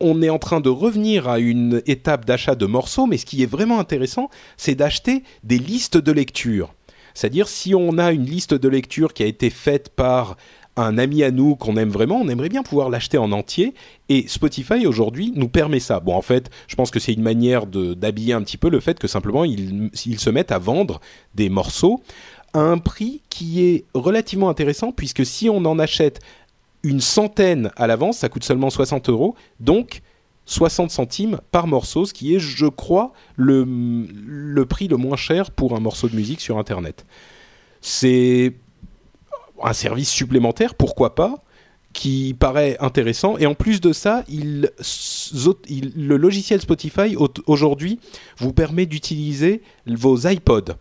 [0.00, 3.06] on est en train de revenir à une étape d'achat de morceaux.
[3.06, 6.74] Mais ce qui est vraiment intéressant, c'est d'acheter des listes de lecture.
[7.14, 10.36] C'est-à-dire, si on a une liste de lecture qui a été faite par
[10.76, 13.74] un ami à nous qu'on aime vraiment, on aimerait bien pouvoir l'acheter en entier.
[14.08, 16.00] Et Spotify aujourd'hui nous permet ça.
[16.00, 18.98] Bon, en fait, je pense que c'est une manière d'habiller un petit peu le fait
[18.98, 21.00] que simplement ils, se mettent à vendre
[21.34, 22.02] des morceaux
[22.52, 26.20] à un prix qui est relativement intéressant puisque si on en achète
[26.82, 29.34] une centaine à l'avance, ça coûte seulement 60 euros.
[29.60, 30.02] Donc
[30.46, 33.64] 60 centimes par morceau, ce qui est, je crois, le,
[34.26, 37.06] le prix le moins cher pour un morceau de musique sur Internet.
[37.80, 38.54] C'est
[39.62, 41.44] un service supplémentaire, pourquoi pas,
[41.92, 43.38] qui paraît intéressant.
[43.38, 44.70] Et en plus de ça, il,
[45.96, 48.00] le logiciel Spotify aujourd'hui
[48.36, 50.74] vous permet d'utiliser vos iPods.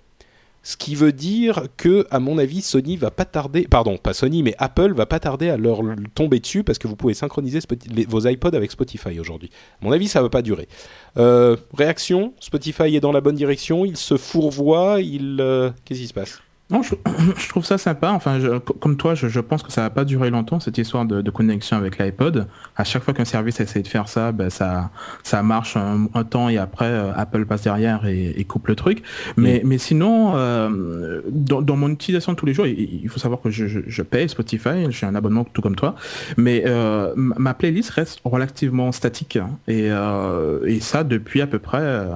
[0.66, 4.44] Ce qui veut dire que, à mon avis, Sony va pas tarder, pardon, pas Sony,
[4.44, 5.82] mais Apple va pas tarder à leur
[6.16, 7.60] tomber dessus parce que vous pouvez synchroniser
[8.08, 9.50] vos iPods avec Spotify aujourd'hui.
[9.82, 10.70] À mon avis, ça va pas durer.
[11.18, 15.38] Euh, réaction Spotify est dans la bonne direction, il se fourvoie, il.
[15.42, 16.43] Euh, qu'est-ce qui se passe?
[16.70, 16.82] Non,
[17.38, 18.12] je, trouve ça sympa.
[18.12, 18.40] Enfin,
[18.80, 21.98] comme toi, je, pense que ça va pas durer longtemps cette histoire de, connexion avec
[21.98, 22.48] l'iPod.
[22.76, 24.90] À chaque fois qu'un service essaie de faire ça, ben, ça,
[25.24, 29.04] ça marche un, temps et après euh, Apple passe derrière et, coupe le truc.
[29.36, 33.50] Mais, mais sinon, euh, dans, mon utilisation de tous les jours, il, faut savoir que
[33.50, 35.96] je, je, paye Spotify, j'ai un abonnement tout comme toi,
[36.38, 39.90] mais euh, ma playlist reste relativement statique et,
[40.66, 42.08] et ça depuis à peu près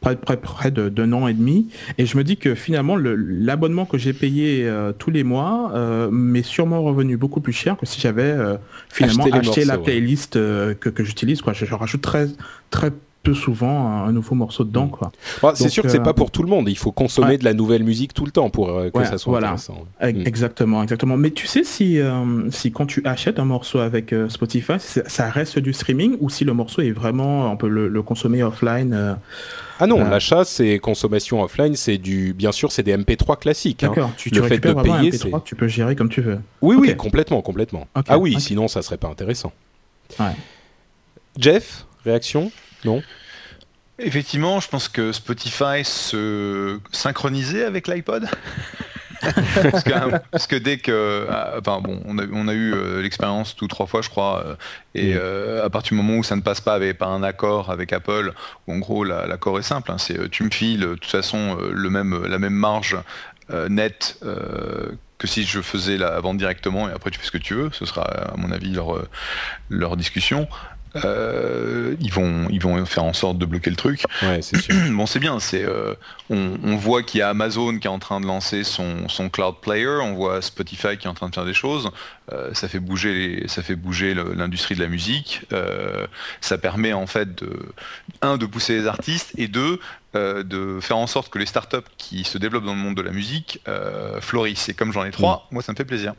[0.00, 1.68] près, près, près d'un an et demi.
[1.98, 6.10] Et je me dis que finalement, l'abonnement que j'ai payé euh, tous les mois euh,
[6.10, 8.56] m'est sûrement revenu beaucoup plus cher que si j'avais euh,
[8.88, 11.40] finalement acheté la playlist que, que j'utilise.
[11.52, 12.28] Je, rajoute très,
[12.70, 12.90] très
[13.22, 14.86] peu souvent un nouveau morceau dedans.
[14.86, 14.90] Mm.
[14.90, 15.12] Quoi.
[15.42, 16.68] Bah, c'est sûr que c'est pas pour tout le monde.
[16.68, 19.84] Il faut consommer de la nouvelle musique tout le temps pour que ça soit intéressant.
[20.00, 20.26] Mm.
[20.26, 21.16] Exactement, exactement.
[21.16, 21.98] Mais tu sais si,
[22.50, 26.52] si quand tu achètes un morceau avec Spotify, ça reste du streaming ou si le
[26.52, 29.16] morceau est vraiment, on peut le, le consommer offline
[29.82, 33.82] ah non, l'achat c'est consommation offline, c'est du, bien sûr, c'est des MP3 classiques.
[33.82, 33.88] Hein.
[33.88, 34.12] D'accord.
[34.18, 36.38] Tu, le fait de payer, MP3 tu peux gérer comme tu veux.
[36.60, 37.88] Oui, oui, complètement, complètement.
[37.94, 39.52] ah oui, sinon ça serait pas intéressant.
[41.38, 42.52] Jeff, réaction?
[42.84, 43.02] Non.
[43.98, 48.28] Effectivement, je pense que Spotify se synchronisait avec l'iPod.
[50.30, 53.68] parce, que, dès que, ah, enfin bon, on a, on a eu euh, l'expérience tout
[53.68, 54.54] trois fois, je crois, euh,
[54.94, 55.18] et mm.
[55.20, 57.92] euh, à partir du moment où ça ne passe pas avec pas un accord avec
[57.92, 58.32] Apple,
[58.66, 61.90] où en gros l'accord est simple, hein, c'est tu me files de toute façon le
[61.90, 62.96] même, la même marge
[63.68, 64.18] nette
[65.18, 67.70] que si je faisais la vente directement et après tu fais ce que tu veux.
[67.72, 69.06] Ce sera à mon avis leur,
[69.68, 70.48] leur discussion.
[70.96, 74.02] Euh, ils vont ils vont faire en sorte de bloquer le truc.
[74.22, 74.74] Ouais, c'est sûr.
[74.90, 75.38] bon, c'est bien.
[75.38, 75.94] C'est euh,
[76.30, 79.28] on, on, voit qu'il y a Amazon qui est en train de lancer son, son
[79.28, 79.98] cloud player.
[80.02, 81.90] On voit Spotify qui est en train de faire des choses.
[82.32, 85.42] Euh, ça fait bouger les, ça fait bouger l'industrie de la musique.
[85.52, 86.06] Euh,
[86.40, 87.50] ça permet en fait de
[88.22, 89.80] un de pousser les artistes et deux
[90.16, 93.02] euh, de faire en sorte que les startups qui se développent dans le monde de
[93.02, 94.68] la musique euh, florissent.
[94.68, 95.54] Et comme j'en ai trois, mm.
[95.54, 96.14] moi ça me fait plaisir.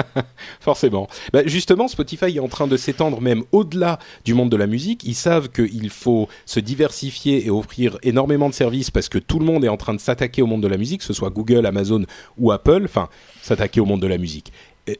[0.60, 1.06] Forcément.
[1.34, 5.04] Bah, justement, Spotify est en train de s'étendre même au-delà du monde de la musique.
[5.04, 9.44] Ils savent qu'il faut se diversifier et offrir énormément de services parce que tout le
[9.44, 11.66] monde est en train de s'attaquer au monde de la musique, que ce soit Google,
[11.66, 12.06] Amazon
[12.38, 12.84] ou Apple.
[12.86, 13.10] Enfin,
[13.42, 14.50] s'attaquer au monde de la musique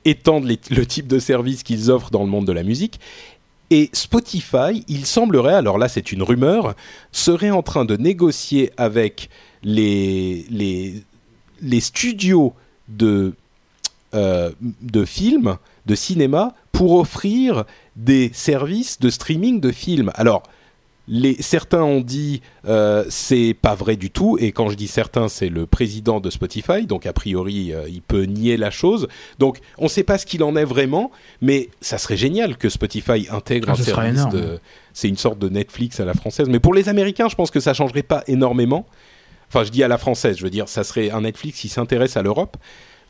[0.04, 3.00] étendre le type de service qu'ils offrent dans le monde de la musique.
[3.70, 6.74] Et Spotify, il semblerait, alors là c'est une rumeur,
[7.10, 9.28] serait en train de négocier avec
[9.62, 11.02] les, les,
[11.60, 12.54] les studios
[12.88, 13.34] de,
[14.14, 17.64] euh, de films, de cinéma, pour offrir
[17.96, 20.12] des services de streaming de films.
[20.14, 20.42] Alors,
[21.08, 25.28] les, certains ont dit euh, c'est pas vrai du tout, et quand je dis certains,
[25.28, 29.08] c'est le président de Spotify, donc a priori euh, il peut nier la chose.
[29.38, 32.68] Donc on ne sait pas ce qu'il en est vraiment, mais ça serait génial que
[32.68, 34.58] Spotify intègre ah, un service de.
[34.92, 37.60] C'est une sorte de Netflix à la française, mais pour les Américains, je pense que
[37.60, 38.86] ça changerait pas énormément.
[39.48, 42.16] Enfin, je dis à la française, je veux dire, ça serait un Netflix qui s'intéresse
[42.16, 42.56] à l'Europe.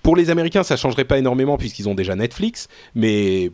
[0.02, 3.50] Pour les Américains, ça changerait pas énormément puisqu'ils ont déjà Netflix, mais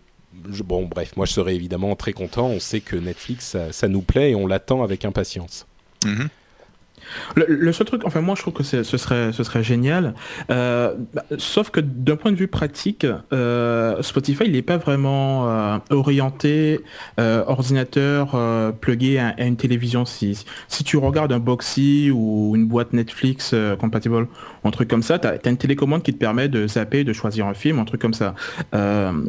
[0.64, 2.49] bon, bref, moi je serais évidemment très content.
[2.49, 5.66] On sait que Netflix, ça, nous plaît et on l'attend avec impatience.
[6.05, 6.29] Mhm.
[7.35, 10.14] Le, seul truc, enfin moi je trouve que ce serait, ce serait génial,
[10.51, 15.49] euh, bah, sauf que d'un point de vue pratique, euh, Spotify il n'est pas vraiment
[15.49, 16.81] euh, orienté
[17.18, 18.37] ordinateur
[18.81, 20.05] plugué à, une télévision.
[20.05, 24.29] Si, si tu regardes un Boxy ou une boîte Netflix compatible,
[24.64, 27.46] un truc comme ça, tu as, une télécommande qui te permet de zapper, de choisir
[27.46, 28.35] un film, un truc comme ça.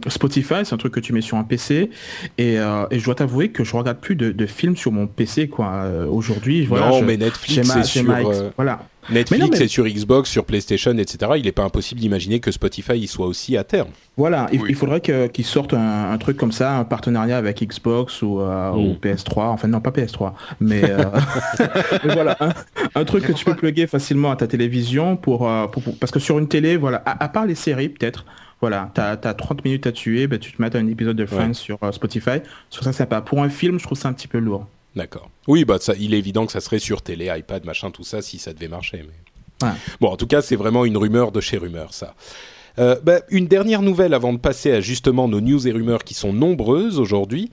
[0.07, 1.89] Spotify c'est un truc que tu mets sur un PC
[2.37, 5.87] et, et je dois t'avouer que je regarde plus de, films sur mon PC quoi.
[6.09, 8.09] Aujourd'hui, voilà, non, mais Netflix c'est sur...
[8.09, 8.79] Euh, voilà.
[9.09, 11.33] Netflix est sur Xbox, sur PlayStation, etc.
[11.37, 13.89] Il n'est pas impossible d'imaginer que Spotify y soit aussi à terme.
[14.15, 18.97] Voilà, il, faudrait qu'ils sortent un, truc comme ça, un partenariat avec Xbox ou, mm.
[19.01, 19.47] PS3.
[19.47, 20.81] Enfin, non, pas PS3, mais,
[22.03, 22.37] voilà,
[22.93, 25.49] un, truc que tu peux plugger facilement à ta télévision pour,
[25.99, 28.25] parce que sur une télé, voilà, à part les séries peut-être.
[28.63, 31.53] Voilà, tu as, 30 minutes à tuer, bah, tu te mets un épisode de Friends
[31.53, 32.39] sur euh, Spotify.
[32.69, 33.19] Sur ça, c'est pas.
[33.19, 34.67] Pour un film, je trouve ça un petit peu lourd.
[34.95, 35.29] D'accord.
[35.47, 38.21] Oui, bah, ça, il est évident que ça serait sur télé, iPad, machin, tout ça,
[38.21, 39.03] si ça devait marcher.
[39.07, 39.67] Mais...
[39.99, 42.15] Bon, en tout cas, c'est vraiment une rumeur de chez rumeur, ça.
[42.79, 46.13] Euh, bah, une dernière nouvelle avant de passer à justement nos news et rumeurs qui
[46.13, 47.51] sont nombreuses aujourd'hui.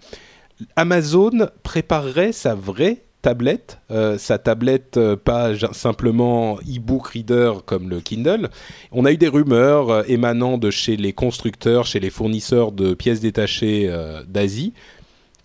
[0.77, 8.01] Amazon préparerait sa vraie tablette, euh, sa tablette euh, pas simplement e-book reader comme le
[8.01, 8.49] Kindle.
[8.93, 13.21] On a eu des rumeurs émanant de chez les constructeurs, chez les fournisseurs de pièces
[13.21, 13.93] détachées
[14.27, 14.73] d'Asie,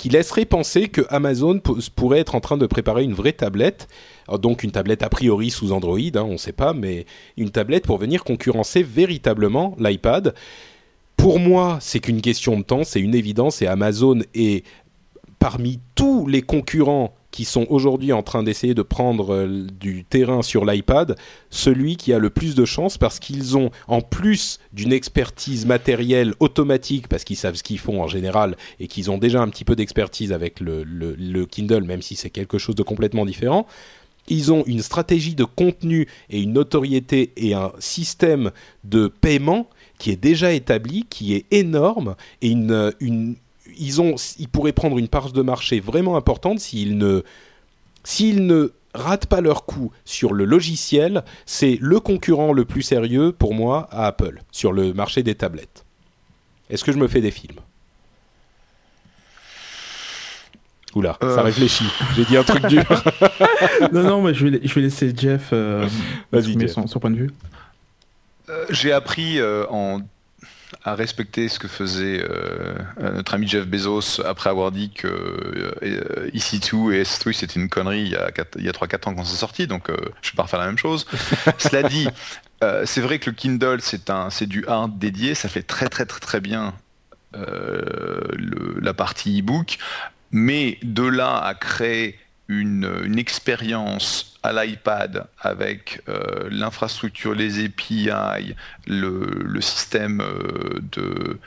[0.06, 1.60] qui laisseraient penser que Amazon
[1.96, 3.88] pourrait être en train de préparer une vraie tablette,
[4.39, 7.88] donc une tablette a priori sous Android, hein, on ne sait pas, mais une tablette
[7.88, 10.36] pour venir concurrencer véritablement l'iPad.
[11.18, 14.63] Pour moi, c'est qu'une question de temps, c'est une évidence, et Amazon est
[15.39, 20.41] parmi tous les concurrents qui sont aujourd'hui en train d'essayer de prendre euh, du terrain
[20.41, 21.17] sur l'iPad,
[21.50, 26.34] celui qui a le plus de chance parce qu'ils ont, en plus d'une expertise matérielle
[26.39, 29.65] automatique, parce qu'ils savent ce qu'ils font en général et qu'ils ont déjà un petit
[29.65, 33.67] peu d'expertise avec le, le Kindle, même si c'est quelque chose de complètement différent,
[34.30, 38.52] ils ont une stratégie de contenu et une notoriété et un système
[38.86, 39.67] de paiement
[40.00, 43.36] qui est déjà établi, qui est énorme et une, une,
[43.78, 47.24] ils, ont, ils pourraient prendre une part de marché vraiment importante s'ils ne,
[48.04, 51.24] s'ils ne ratent pas leur coup sur le logiciel.
[51.46, 55.86] C'est le concurrent le plus sérieux pour moi à Apple sur le marché des tablettes.
[56.70, 57.60] Est-ce que je me fais des films?
[60.96, 61.42] Oula, ça euh.
[61.42, 61.86] réfléchit.
[62.16, 62.84] J'ai dit un truc dur.
[63.92, 65.88] non, non, mais je vais, je vais laisser Jeff euh,
[66.68, 67.32] Son, son, point de vue.
[68.48, 70.00] Euh, j'ai appris en
[70.86, 76.30] à respecter ce que faisait euh, notre ami Jeff Bezos après avoir dit que euh,
[76.32, 79.65] EC2 et S3 c'était une connerie il y a, a 3-4 ans quand c'est sorti,
[79.65, 81.08] donc euh, je vais pas refaire la même chose.
[81.58, 82.08] Cela dit,
[82.86, 86.39] c'est vrai que le Kindle c'est du hard dédié, ça fait très très très très
[86.39, 86.74] bien
[87.34, 89.78] la partie e-book,
[90.32, 92.17] mais de là à créer
[92.48, 98.10] une, expérience à l'iPad avec euh, l'infrastructure, les API,
[98.86, 101.40] le, système euh, de,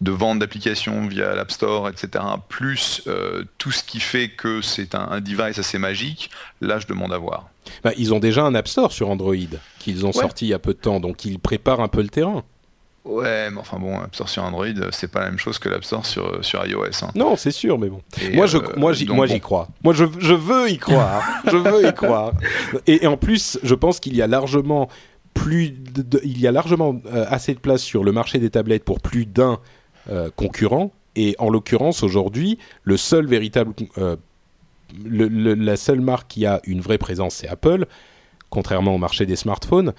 [0.00, 4.94] de, vente d'applications via l'App Store, etc., plus euh, tout ce qui fait que c'est
[4.94, 7.48] un, device assez magique, là je demande à voir.
[7.82, 9.34] Bah, ils ont déjà un App Store sur Android
[9.78, 12.08] qu'ils ont sorti il y a peu de temps, donc ils préparent un peu le
[12.08, 12.44] terrain.
[13.04, 15.84] Ouais, mais enfin bon, App Store sur Android, c'est pas la même chose que l'App
[15.84, 16.84] Store sur, sur iOS.
[17.02, 17.10] Hein.
[17.14, 18.00] Non, c'est sûr, mais bon.
[18.32, 19.68] moi, je, moi, j'y, moi, j'y crois.
[19.82, 21.22] Moi, je, je veux y croire.
[21.44, 22.32] je veux y croire.
[22.86, 24.88] Et, en plus, je pense qu'il y a largement
[25.34, 25.74] plus,
[26.22, 29.26] il y a largement euh, assez de place sur le marché des tablettes pour plus
[29.26, 29.58] d'un
[30.10, 30.90] euh, concurrent.
[31.14, 34.16] Et en l'occurrence, aujourd'hui, le seul véritable, euh,
[35.04, 37.86] la seule marque qui a une vraie présence, c'est Apple
[38.54, 39.92] contrairement au marché des smartphones.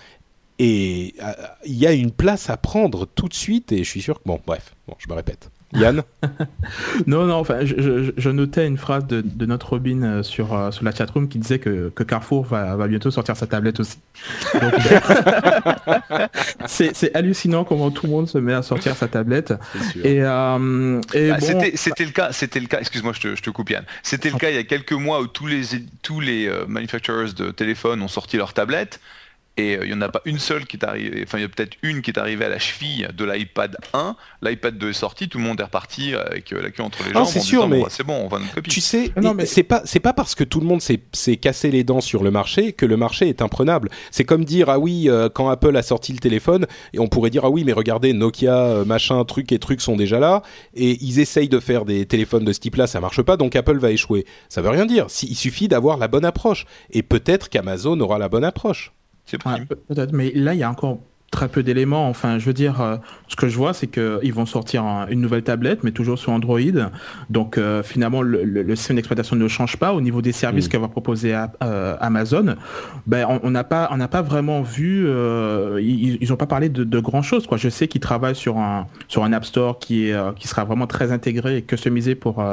[0.60, 1.34] Et euh,
[1.66, 4.24] il y a une place à prendre tout de suite, et je suis sûr que.
[4.26, 5.50] Bon, bref, bon, je me répète.
[5.74, 6.04] Yann
[7.08, 10.92] Non, non, enfin, je, notais une phrase de, notre Robin euh, sur, euh, sur la
[10.94, 13.98] chatroom qui disait que, que Carrefour va, va, bientôt sortir sa tablette aussi.
[16.68, 19.54] c'est hallucinant comment tout le monde se met à sortir sa tablette.
[20.04, 20.60] Et, bah,
[21.76, 22.80] c'était le cas, c'était le cas.
[22.80, 23.84] Excuse-moi, je te, je te, coupe Yann.
[24.04, 25.64] C'était le cas il y a quelques mois où tous les
[26.02, 29.02] tous les manufacturers de téléphones ont sorti leur tablette.
[29.58, 31.46] Et euh, il n'y en a pas une seule qui est arrivée, enfin il y
[31.46, 34.94] a peut-être une qui est arrivée à la cheville de l'iPad 1, l'iPad 2 est
[34.94, 37.26] sorti, tout le monde est reparti avec euh, la queue entre les jambes.
[37.26, 38.70] c'est sûr, mais c'est bon, on va notre copie.
[38.70, 39.46] Tu sais, ah mais...
[39.46, 42.32] c'est pas c'est pas parce que tout le monde s'est cassé les dents sur le
[42.32, 43.90] marché que le marché est imprenable.
[44.12, 47.30] C'est comme dire ah oui euh, quand Apple a sorti le téléphone et on pourrait
[47.30, 50.42] dire ah oui mais regardez Nokia machin truc et trucs sont déjà là
[50.74, 53.78] et ils essayent de faire des téléphones de ce type-là, ça marche pas donc Apple
[53.78, 54.26] va échouer.
[54.50, 55.08] Ça veut rien dire.
[55.24, 58.95] Il suffit d'avoir la bonne approche et peut-être qu'Amazon aura la bonne approche.
[59.26, 61.00] C'est peut-être, mais là, il y a encore
[61.36, 62.08] très peu d'éléments.
[62.10, 62.96] Enfin, je veux dire, euh,
[63.28, 66.60] ce que je vois, c'est qu'ils vont sortir une nouvelle tablette, mais toujours sur Android.
[67.30, 69.94] Donc, euh, finalement, le, le, système d'exploitation ne change pas.
[69.94, 70.70] Au niveau des services mm.
[70.70, 72.56] qu'elle va proposer à, euh, Amazon,
[73.06, 75.08] ben, on n'a pas, on n'a pas vraiment vu.
[75.82, 77.48] ils n'ont pas parlé de, de grand chose.
[77.48, 77.58] Quoi.
[77.58, 80.88] Je sais qu'ils travaillent sur un sur un App Store qui est qui sera vraiment
[80.88, 82.44] très intégré et customisé pour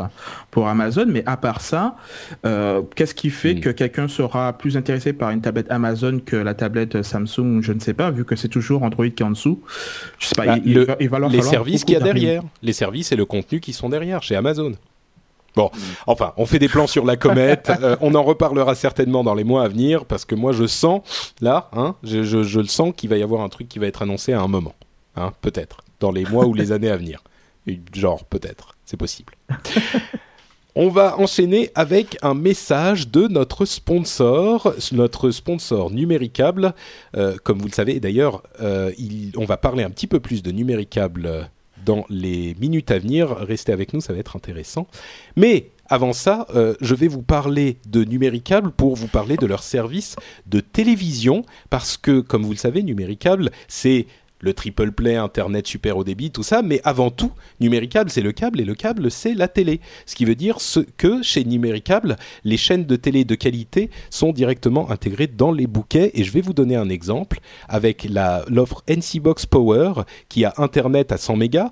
[0.50, 1.06] pour Amazon.
[1.08, 1.94] Mais à part ça,
[2.42, 3.60] qu'est-ce qui fait mm.
[3.60, 7.80] que quelqu'un sera plus intéressé par une tablette Amazon que la tablette Samsung Je ne
[7.80, 9.60] sais pas, vu que c'est toujours Android qui est en dessous.
[10.18, 13.16] Je sais pas, bah, il, va, les services qu'il y a derrière, les services et
[13.16, 14.72] le contenu qui sont derrière chez Amazon.
[15.54, 15.70] Bon,
[16.06, 17.70] enfin, on fait des plans sur la comète.
[17.82, 21.02] Euh, on en reparlera certainement dans les mois à venir parce que moi, je sens
[21.40, 23.86] là, hein, je, je, je le sens qu'il va y avoir un truc qui va
[23.86, 24.74] être annoncé à un moment,
[25.16, 27.22] hein, peut-être dans les mois ou les années à venir.
[27.92, 29.34] Genre, peut-être, c'est possible.
[30.74, 36.72] On va enchaîner avec un message de notre sponsor, notre sponsor Numéricable.
[37.14, 38.90] Euh, comme vous le savez, d'ailleurs, euh,
[39.36, 41.50] on va parler un petit peu plus de Numéricable
[41.84, 43.36] dans les minutes à venir.
[43.36, 44.86] Restez avec nous, ça va être intéressant.
[45.36, 49.62] Mais avant ça, euh, je vais vous parler de Numéricable pour vous parler de leur
[49.62, 50.16] service
[50.46, 54.06] de télévision, parce que, comme vous le savez, Numéricable, c'est
[54.42, 58.32] le triple play, Internet super haut débit, tout ça, mais avant tout, Numéricable, c'est le
[58.32, 59.80] câble, et le câble, c'est la télé.
[60.04, 60.58] Ce qui veut dire
[60.98, 66.10] que chez Numéricable, les chaînes de télé de qualité sont directement intégrées dans les bouquets,
[66.14, 67.38] et je vais vous donner un exemple
[67.68, 68.06] avec
[68.48, 69.92] l'offre NC Box Power,
[70.28, 71.70] qui a Internet à 100 mégas,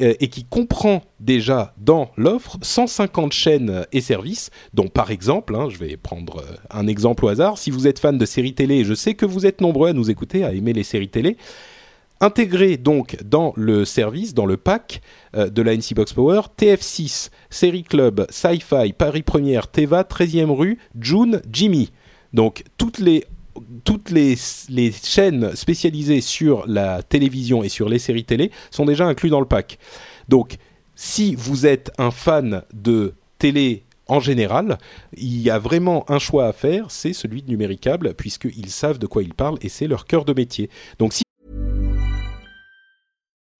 [0.00, 5.68] euh, et qui comprend déjà dans l'offre 150 chaînes et services, dont par exemple, hein,
[5.68, 8.78] je vais prendre euh, un exemple au hasard, si vous êtes fan de séries télé,
[8.78, 11.36] et je sais que vous êtes nombreux à nous écouter, à aimer les séries télé,
[12.20, 15.02] Intégré donc dans le service, dans le pack
[15.36, 20.78] euh, de la NC Box Power, TF6, Série Club, Sci-Fi, Paris Première, Teva, 13e rue,
[20.98, 21.90] June, Jimmy.
[22.32, 23.24] Donc toutes les
[23.84, 24.34] toutes les,
[24.68, 29.38] les, chaînes spécialisées sur la télévision et sur les séries télé sont déjà inclus dans
[29.38, 29.78] le pack.
[30.28, 30.56] Donc,
[30.96, 34.78] si vous êtes un fan de télé en général,
[35.16, 39.06] il y a vraiment un choix à faire, c'est celui de Numéricable, puisqu'ils savent de
[39.06, 40.68] quoi ils parlent et c'est leur cœur de métier.
[40.98, 41.23] Donc, si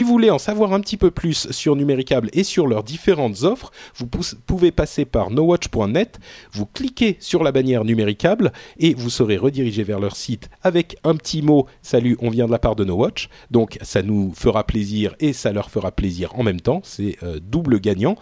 [0.00, 3.42] Si vous voulez en savoir un petit peu plus sur Numéricable et sur leurs différentes
[3.42, 6.18] offres, vous pouvez passer par nowatch.net,
[6.52, 11.16] vous cliquez sur la bannière Numéricable et vous serez redirigé vers leur site avec un
[11.16, 13.28] petit mot Salut, on vient de la part de Nowatch.
[13.50, 17.38] Donc ça nous fera plaisir et ça leur fera plaisir en même temps, c'est euh,
[17.38, 18.16] double gagnant.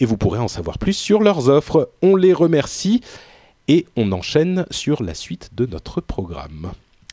[0.00, 1.92] Et vous pourrez en savoir plus sur leurs offres.
[2.02, 3.02] On les remercie
[3.68, 6.72] et on enchaîne sur la suite de notre programme.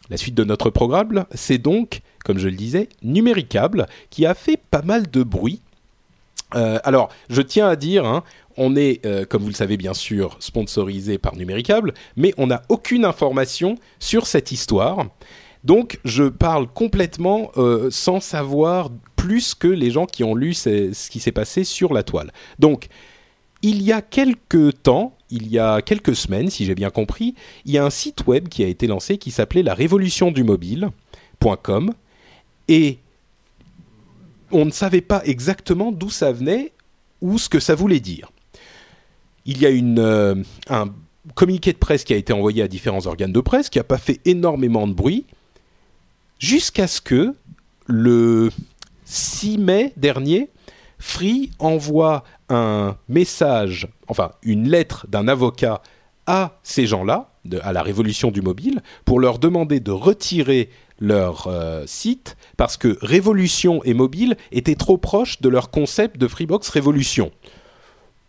[0.09, 4.57] La suite de notre programme, c'est donc, comme je le disais, Numéricable, qui a fait
[4.57, 5.61] pas mal de bruit.
[6.55, 8.23] Euh, alors, je tiens à dire, hein,
[8.57, 12.61] on est, euh, comme vous le savez bien sûr, sponsorisé par Numéricable, mais on n'a
[12.69, 15.05] aucune information sur cette histoire.
[15.63, 21.09] Donc, je parle complètement euh, sans savoir plus que les gens qui ont lu ce
[21.09, 22.33] qui s'est passé sur la toile.
[22.57, 22.87] Donc,
[23.61, 27.35] il y a quelques temps, il y a quelques semaines, si j'ai bien compris,
[27.65, 30.43] il y a un site web qui a été lancé qui s'appelait la révolution du
[30.43, 31.93] mobile.com
[32.67, 32.97] et
[34.51, 36.71] on ne savait pas exactement d'où ça venait
[37.21, 38.31] ou ce que ça voulait dire.
[39.45, 40.35] Il y a euh,
[40.69, 40.93] un
[41.35, 43.97] communiqué de presse qui a été envoyé à différents organes de presse qui n'a pas
[43.97, 45.25] fait énormément de bruit
[46.39, 47.35] jusqu'à ce que
[47.85, 48.49] le
[49.05, 50.49] 6 mai dernier,
[51.01, 55.81] Free envoie un message, enfin une lettre d'un avocat
[56.27, 57.31] à ces gens-là,
[57.63, 62.99] à la révolution du mobile, pour leur demander de retirer leur euh, site parce que
[63.01, 67.31] Révolution et mobile étaient trop proches de leur concept de Freebox Révolution.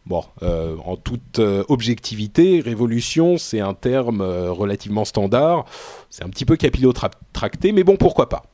[0.06, 5.66] Bon, euh, en toute euh, objectivité, révolution, c'est un terme relativement standard.
[6.08, 8.44] C'est un petit peu capillotracté, mais bon, pourquoi pas.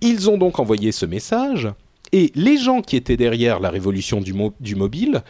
[0.00, 1.68] Ils ont donc envoyé ce message
[2.12, 5.22] et les gens qui étaient derrière la révolution du, mobile,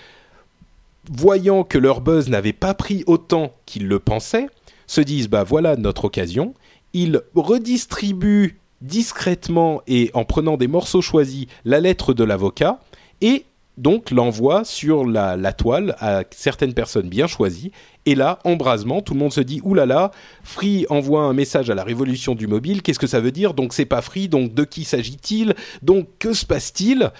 [1.11, 4.49] voyant que leur buzz n'avait pas pris autant qu'ils le pensaient,
[4.87, 6.55] se disent bah voilà notre occasion.
[6.93, 12.81] Ils redistribuent discrètement et en prenant des morceaux choisis la lettre de l'avocat
[13.20, 13.45] et
[13.81, 17.72] donc l'envoie sur la, toile à certaines personnes bien choisies.
[18.07, 20.11] Et là, embrasement, tout le monde se dit oulala, là là,
[20.43, 22.83] Free envoie un message à la révolution du mobile.
[22.83, 23.55] Qu'est-ce que ça veut dire?
[23.55, 24.28] Donc c'est pas Free.
[24.28, 25.55] Donc de qui s'agit-il?
[25.83, 27.11] Donc que se passe-t-il?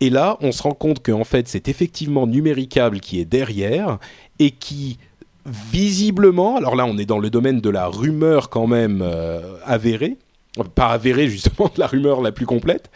[0.00, 3.98] Et là, on se rend compte qu'en fait, c'est effectivement Numéricable qui est derrière
[4.40, 4.98] et qui
[5.46, 10.16] visiblement, alors là, on est dans le domaine de la rumeur quand même euh, avérée,
[10.74, 12.90] pas avérée justement, de la rumeur la plus complète,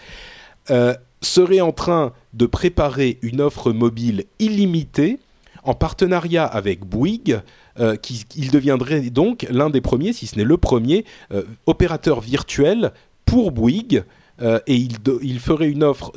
[0.70, 0.94] euh,
[1.26, 5.18] serait en train de préparer une offre mobile illimitée
[5.66, 7.40] en partenariat avec Bouygues,
[7.80, 12.20] euh, qui, il deviendrait donc l'un des premiers, si ce n'est le premier, euh, opérateur
[12.20, 12.92] virtuel
[13.24, 14.04] pour Bouygues,
[14.40, 16.12] euh, et il, ferait une offre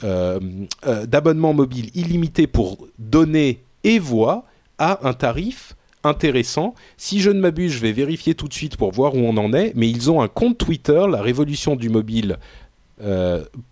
[0.00, 4.44] d'abonnement mobile illimité pour données et voix
[4.78, 6.74] à un tarif intéressant.
[6.96, 9.52] Si je ne m'abuse, je vais vérifier tout de suite pour voir où on en
[9.52, 12.38] est, mais ils ont un compte Twitter, la révolution du mobile,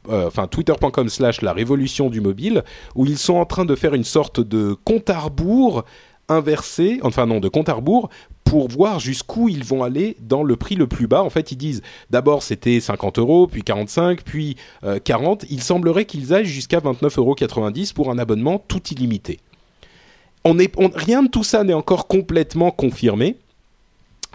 [0.09, 2.65] enfin twitter.com slash la révolution du mobile,
[2.95, 5.85] où ils sont en train de faire une sorte de compte à rebours
[6.29, 8.09] inversé, enfin non, de compte à rebours,
[8.45, 11.23] pour voir jusqu'où ils vont aller dans le prix le plus bas.
[11.23, 15.45] En fait, ils disent d'abord c'était 50 euros, puis 45, puis euh, 40.
[15.51, 17.37] Il semblerait qu'ils aillent jusqu'à 29,90 euros
[17.95, 19.41] pour un abonnement tout illimité.
[20.45, 23.37] Rien de tout ça n'est encore complètement confirmé.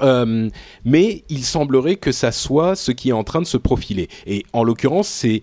[0.01, 0.49] Euh,
[0.83, 4.09] mais il semblerait que ça soit ce qui est en train de se profiler.
[4.25, 5.41] Et en l'occurrence, c'est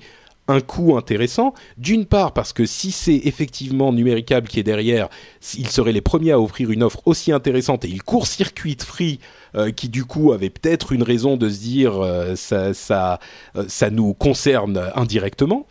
[0.48, 1.54] un coût intéressant.
[1.76, 5.08] D'une part, parce que si c'est effectivement Numéricable qui est derrière,
[5.56, 9.20] ils seraient les premiers à offrir une offre aussi intéressante et ils court-circuitent Free,
[9.54, 14.14] euh, qui du coup avait peut-être une raison de se dire euh, ça, ça, nous
[14.14, 15.66] concerne indirectement.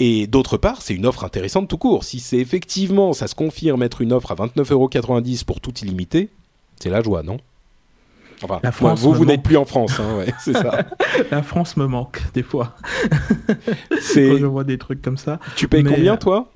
[0.00, 2.04] Et d'autre part, c'est une offre intéressante tout court.
[2.04, 6.28] Si c'est effectivement, ça se confirme être une offre à 29,90€ pour tout illimité,
[6.80, 7.38] c'est la joie, non?
[8.42, 10.84] Enfin, La moi, France vous, vous n'êtes plus en France, hein, ouais, c'est ça.
[11.30, 12.76] La France me manque des fois.
[13.88, 15.38] Quand je vois des trucs comme ça.
[15.56, 16.52] Tu payes Mais, combien, euh, toi?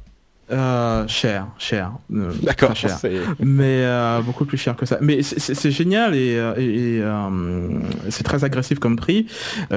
[0.53, 1.93] Euh, cher, cher.
[2.13, 2.99] euh, D'accord, cher.
[3.41, 4.99] mais euh, beaucoup plus cher que ça.
[5.01, 7.03] Mais c'est- génial et, et, et,
[8.11, 9.27] c'est très agressif comme prix.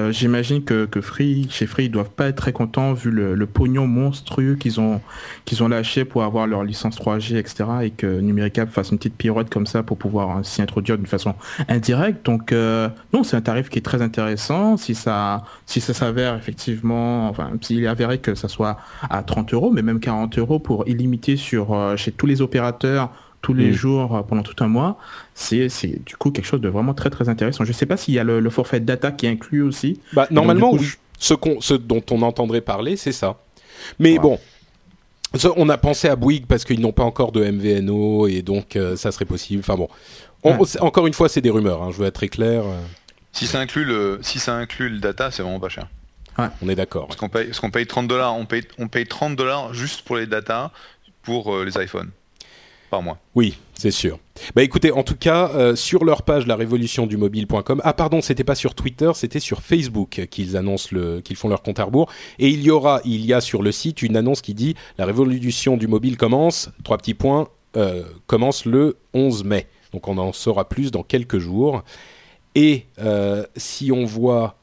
[0.09, 3.45] J'imagine que, que Free, chez Free, ils doivent pas être très contents vu le, le
[3.45, 4.99] pognon monstrueux qu'ils ont
[5.45, 7.65] qu'ils ont lâché pour avoir leur licence 3G, etc.
[7.83, 11.35] Et que Numéricable fasse une petite pirouette comme ça pour pouvoir s'y introduire d'une façon
[11.69, 12.25] indirecte.
[12.25, 14.75] Donc non, c'est un tarif qui est très intéressant.
[14.77, 18.77] Si ça si ça s'avère effectivement, enfin s'il est avéré que ça soit
[19.09, 23.09] à 30 euros, mais même 40 euros pour illimité sur euh, chez tous les opérateurs
[23.41, 23.73] tous les Mm.
[23.73, 24.97] jours euh, pendant tout un mois,
[25.35, 27.63] c'est c'est du coup quelque chose de vraiment très très intéressant.
[27.63, 29.99] Je sais pas s'il y a le, le forfait data qui est inclus aussi.
[30.13, 30.89] Bah, normalement, du coup, oui.
[31.19, 33.37] ce, qu'on- ce dont on entendrait parler, c'est ça.
[33.99, 34.21] Mais Wow.
[34.23, 34.39] bon,
[35.57, 38.95] on a pensé à Bouygues parce qu'ils n'ont pas encore de MVNO et donc euh,
[38.95, 39.59] ça serait possible.
[39.59, 39.89] Enfin bon,
[40.43, 40.81] On- Ouais.
[40.81, 41.83] encore une fois, c'est des rumeurs.
[41.83, 42.63] hein, je veux être très clair.
[43.31, 45.87] Si ça inclut le, si ça inclut le data, c'est vraiment pas cher.
[46.37, 47.07] On est d'accord.
[47.07, 50.17] Parce qu'on paye, parce paye 30 dollars, on paye, on paye 30 dollars juste pour
[50.17, 50.71] les data
[51.23, 52.11] pour euh, les iPhones
[52.89, 53.17] par mois.
[53.33, 54.19] Oui, c'est sûr.
[54.55, 57.81] Bah écoutez, en tout cas, euh, sur leur page la révolution du mobile.com.
[57.83, 61.63] Ah pardon, c'était pas sur Twitter, c'était sur Facebook qu'ils annoncent le qu'ils font leur
[61.63, 64.41] compte à rebours et il y aura il y a sur le site une annonce
[64.41, 69.67] qui dit la révolution du mobile commence trois petits points euh, commence le 11 mai.
[69.91, 71.83] Donc on en saura plus dans quelques jours.
[72.55, 74.57] Et euh, si on voit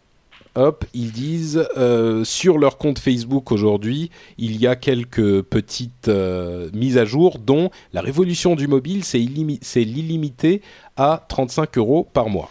[0.55, 6.69] Hop, ils disent euh, sur leur compte Facebook aujourd'hui, il y a quelques petites euh,
[6.75, 10.61] mises à jour, dont la révolution du mobile, c'est illimi- c'est l'illimité
[10.97, 12.51] à 35 euros par mois.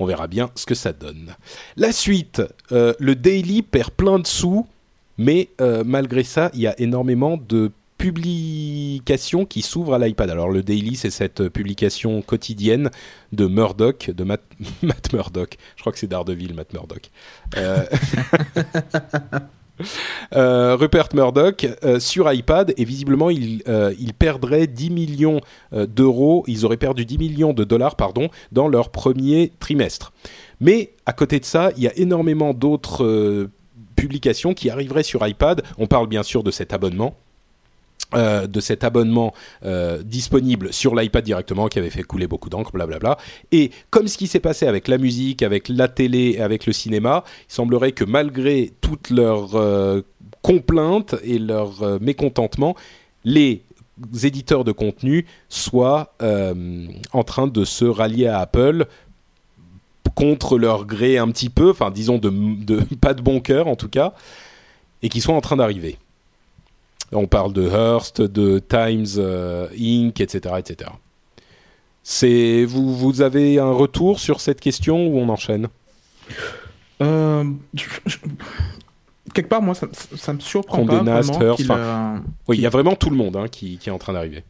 [0.00, 1.36] On verra bien ce que ça donne.
[1.76, 4.66] La suite, euh, le daily perd plein de sous,
[5.16, 5.50] mais
[5.84, 7.70] malgré ça, il y a énormément de
[8.00, 10.30] publications qui s'ouvrent à l'iPad.
[10.30, 12.90] Alors le daily, c'est cette publication quotidienne
[13.32, 14.42] de Murdoch, de Matt,
[15.12, 15.58] Murdoch.
[15.76, 17.10] Je crois que c'est Daredevil, Matt Murdoch.
[17.58, 17.84] Euh,
[20.34, 25.40] euh, Rupert Murdoch euh, sur iPad et visiblement il, euh, perdrait 10 millions
[25.72, 30.12] d'euros, ils auraient perdu 10 millions de dollars pardon, dans leur premier trimestre.
[30.60, 33.48] Mais à côté de ça, il y a énormément d'autres
[33.94, 35.62] publications qui arriveraient sur iPad.
[35.76, 37.14] On parle bien sûr de cet abonnement.
[38.14, 39.32] Euh, de cet abonnement
[39.64, 43.18] euh, disponible sur l'iPad directement qui avait fait couler beaucoup d'encre, blablabla.
[43.52, 47.22] Et comme ce qui s'est passé avec la musique, avec la télé, avec le cinéma,
[47.48, 50.00] il semblerait que malgré toutes leurs euh,
[50.42, 52.74] complaintes et leur euh, mécontentement,
[53.24, 53.62] les
[54.24, 56.14] éditeurs de contenu soient
[57.12, 58.86] en train de se rallier à Apple
[60.16, 63.76] contre leur gré un petit peu, enfin disons de, de pas de bon cœur en
[63.76, 64.14] tout cas,
[65.02, 65.96] et qui soient en train d'arriver.
[67.12, 70.90] On parle de Hearst, de Times euh, Inc., etc., etc.
[72.02, 75.68] C'est vous, vous avez un retour sur cette question ou on enchaîne?
[77.02, 77.44] Euh,
[77.74, 78.18] je- je-
[79.34, 82.62] quelque part, moi, ça, ça me surprend Condé pas Nast, vraiment Hearst, euh, Oui, il
[82.62, 84.44] y a vraiment tout le monde hein, qui, qui est en train d'arriver.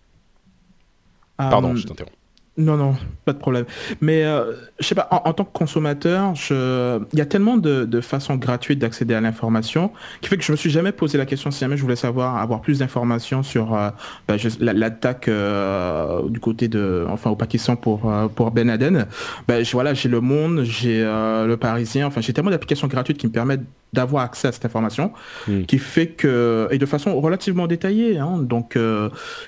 [1.38, 2.14] Pardon, euh, je t'interromps.
[2.61, 2.94] Non, non,
[3.24, 3.64] pas de problème.
[4.00, 7.00] Mais euh, je sais pas, en, tant que consommateur, je...
[7.12, 9.90] il y a tellement de, de façons gratuites d'accéder à l'information
[10.20, 12.36] qui fait que je me suis jamais posé la question si jamais je voulais savoir,
[12.36, 13.88] avoir plus d'informations sur euh,
[14.28, 19.06] bah, l'attaque euh, du côté de, enfin au Pakistan pour euh, pour Ben Laden.
[19.48, 23.32] Ben voilà, j'ai le Monde, j'ai le Parisien, enfin j'ai tellement d'applications gratuites qui me
[23.32, 25.12] permettent d'avoir accès à cette information,
[25.48, 25.62] hmm.
[25.62, 28.78] qui fait que et de façon relativement détaillée, hein, donc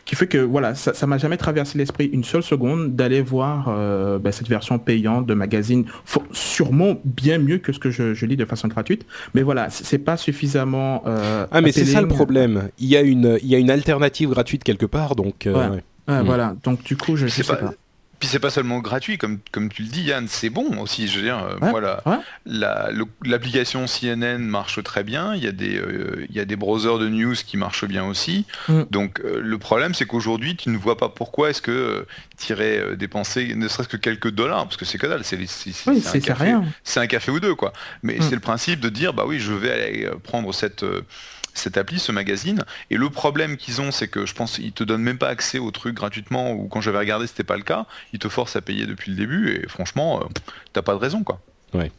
[0.04, 3.66] qui fait que voilà, ça, ça m'a jamais traversé l'esprit une seule seconde d'aller voir
[3.66, 5.86] euh, ben, cette version payante de magazine,
[6.30, 9.04] sûrement bien mieux que ce que je, lis de façon gratuite.
[9.34, 11.02] Mais voilà, c'est pas suffisamment.
[11.06, 12.68] Euh, ah, mais c'est ça le problème.
[12.78, 15.46] Il y a une, il y a une alternative gratuite quelque part, donc.
[15.46, 16.22] Euh, hmm.
[16.24, 17.74] Voilà, donc du coup, je, sais pas.
[18.22, 21.08] Puis c'est pas seulement gratuit, comme, comme tu le dis, Yann, c'est bon aussi.
[21.08, 22.04] Je veux dire, euh, voilà,
[23.24, 25.34] l'application CNN marche très bien.
[25.34, 28.04] Il y a des, euh, il y a des browsers de news qui marchent bien
[28.04, 28.46] aussi.
[28.68, 28.82] Mm.
[28.92, 32.06] Donc euh, le problème, c'est qu'aujourd'hui, tu ne vois pas pourquoi est-ce que
[32.38, 35.38] tu irais dépenser ne serait-ce que quelques dollars, parce que c'est que dalle, c'est
[35.88, 36.54] un, café,
[36.94, 37.72] un café ou deux, quoi.
[38.04, 38.22] Mais mm.
[38.22, 40.84] c'est le principe de dire, bah oui, je vais aller prendre cette
[41.54, 42.64] cette appli, ce magazine.
[42.90, 45.58] Et le problème qu'ils ont, c'est que je pense qu'ils te donnent même pas accès
[45.58, 47.86] au truc gratuitement, ou quand j'avais regardé, c'était pas le cas.
[48.12, 50.98] Ils te forcent à payer depuis le début, et franchement, tu euh, t'as pas de
[50.98, 51.40] raison, quoi.
[51.74, 51.90] Ouais.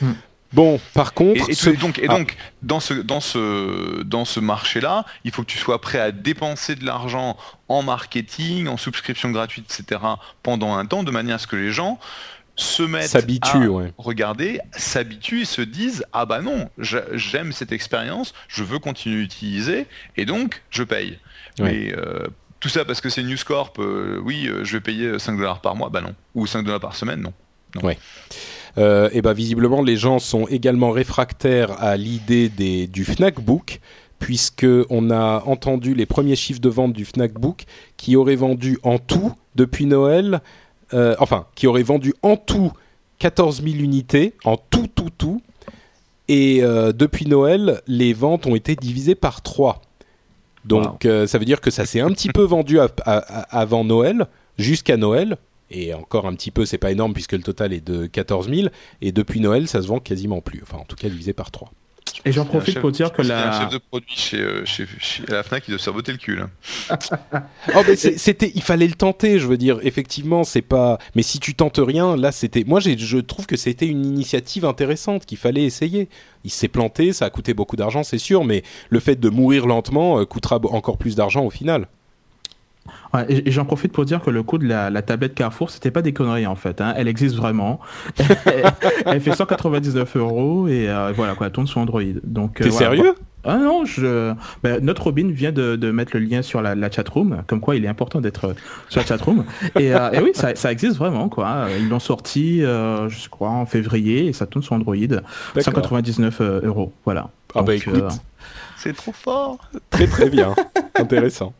[0.00, 0.12] Hmm.
[0.52, 2.16] Bon, par contre, et, donc, et ah.
[2.16, 6.10] donc, dans ce dans ce dans ce marché-là, il faut que tu sois prêt à
[6.10, 7.36] dépenser de l'argent
[7.68, 10.00] en marketing, en subscription gratuite, etc.
[10.42, 11.98] pendant un temps, de manière à ce que les gens
[12.58, 13.22] se mettent à
[13.96, 19.24] regarder, s'habituent et se disent ah bah non, j'aime cette expérience, je veux continuer à
[19.24, 19.86] utiliser
[20.16, 21.18] et donc je paye.
[21.60, 22.26] Mais euh,
[22.60, 25.60] tout ça parce que c'est News Corp, euh, oui, euh, je vais payer 5 dollars
[25.60, 27.32] par mois, bah non, ou 5 dollars par semaine, non.
[27.82, 27.98] Ouais.
[29.12, 33.80] et bah visiblement les gens sont également réfractaires à l'idée du Fnac Book
[34.18, 37.64] puisque on a entendu les premiers chiffres de vente du Fnac Book
[37.98, 40.40] qui aurait vendu en tout depuis Noël
[40.94, 42.72] euh, enfin, qui aurait vendu en tout
[43.18, 45.42] 14 000 unités, en tout, tout, tout.
[46.28, 49.82] Et euh, depuis Noël, les ventes ont été divisées par 3.
[50.64, 54.26] Donc euh, ça veut dire que ça s'est un petit peu vendu avant Noël,
[54.58, 55.38] jusqu'à Noël.
[55.70, 58.68] Et encore un petit peu, c'est pas énorme puisque le total est de 14 000.
[59.02, 60.60] Et depuis Noël, ça se vend quasiment plus.
[60.62, 61.70] Enfin, en tout cas, divisé par 3.
[62.24, 63.54] Et j'en profite pour dire que la.
[63.54, 64.86] un chef de produit chez, euh, chez,
[65.28, 66.38] la Fnac qui doit se faire botter le cul.
[67.74, 69.78] oh, c'était, il fallait le tenter, je veux dire.
[69.82, 70.98] Effectivement, c'est pas.
[71.14, 72.64] Mais si tu tentes rien, là, c'était.
[72.64, 76.08] Moi, je trouve que c'était une initiative intéressante qu'il fallait essayer.
[76.44, 79.66] Il s'est planté, ça a coûté beaucoup d'argent, c'est sûr, mais le fait de mourir
[79.66, 81.88] lentement euh, coûtera encore plus d'argent au final
[83.28, 86.12] et, j'en profite pour dire que le coût de la, tablette Carrefour, c'était pas des
[86.12, 86.80] conneries en fait.
[86.80, 86.94] Hein.
[86.96, 87.80] Elle existe vraiment.
[89.06, 92.02] elle, fait 199 euros et euh, voilà quoi, elle tourne sur Android.
[92.24, 92.60] Donc.
[92.60, 93.14] Euh, T'es sérieux?
[93.44, 94.34] ah non, je...
[94.62, 97.76] Ben, notre Robin vient de, de, mettre le lien sur la, la chatroom, comme quoi
[97.76, 98.54] il est important d'être
[98.88, 99.44] sur la chatroom.
[99.78, 101.28] et, euh, et oui, ça, ça, existe vraiment.
[101.28, 101.68] quoi.
[101.78, 104.96] Ils l'ont sorti, je crois, en février et ça tourne sur Android.
[105.56, 106.92] 199 euros.
[107.04, 107.30] Voilà.
[107.54, 108.04] Ah bah écoute,
[108.76, 109.58] c'est trop fort.
[109.90, 110.54] Très très bien.
[110.94, 111.54] Intéressant.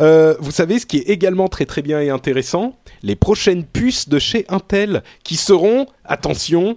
[0.00, 2.76] Euh, vous savez ce qui est également très très bien et intéressant?
[3.02, 6.76] Les prochaines puces de chez Intel qui seront, attention,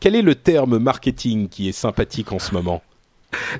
[0.00, 2.82] quel est le terme marketing qui est sympathique en ce moment?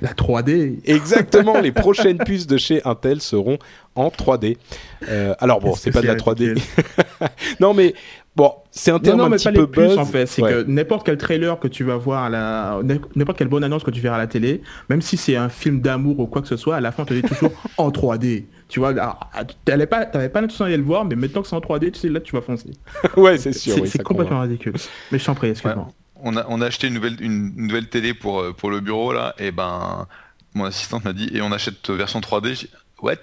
[0.00, 0.78] La 3D.
[0.84, 3.58] Exactement, les prochaines puces de chez Intel seront
[3.94, 4.56] en 3D.
[5.08, 6.58] Euh, alors bon, c'est pas de la 3D.
[7.60, 7.94] non mais
[8.38, 9.98] Bon, c'est un terme un petit peu buzz.
[9.98, 10.26] en fait.
[10.26, 12.80] C'est que n'importe quel trailer que tu vas voir à la,
[13.16, 15.80] n'importe quelle bonne annonce que tu verras à la télé, même si c'est un film
[15.80, 18.44] d'amour ou quoi que ce soit, à la fin, tu es toujours en 3D.
[18.68, 18.94] Tu vois,
[19.64, 21.98] t'avais pas, t'avais pas l'intention d'aller le voir, mais maintenant que c'est en 3D, tu
[21.98, 22.70] sais, là, tu vas foncer.
[23.16, 23.84] ouais, c'est sûr.
[23.88, 24.74] C'est complètement ridicule.
[25.10, 25.88] Mais je t'en prie, excuse-moi.
[26.22, 29.12] On, a, on a acheté une nouvelle, une nouvelle télé pour, euh, pour le bureau,
[29.12, 30.06] là, et ben,
[30.54, 32.68] mon assistante m'a dit, et on achète version 3D.
[33.02, 33.14] What?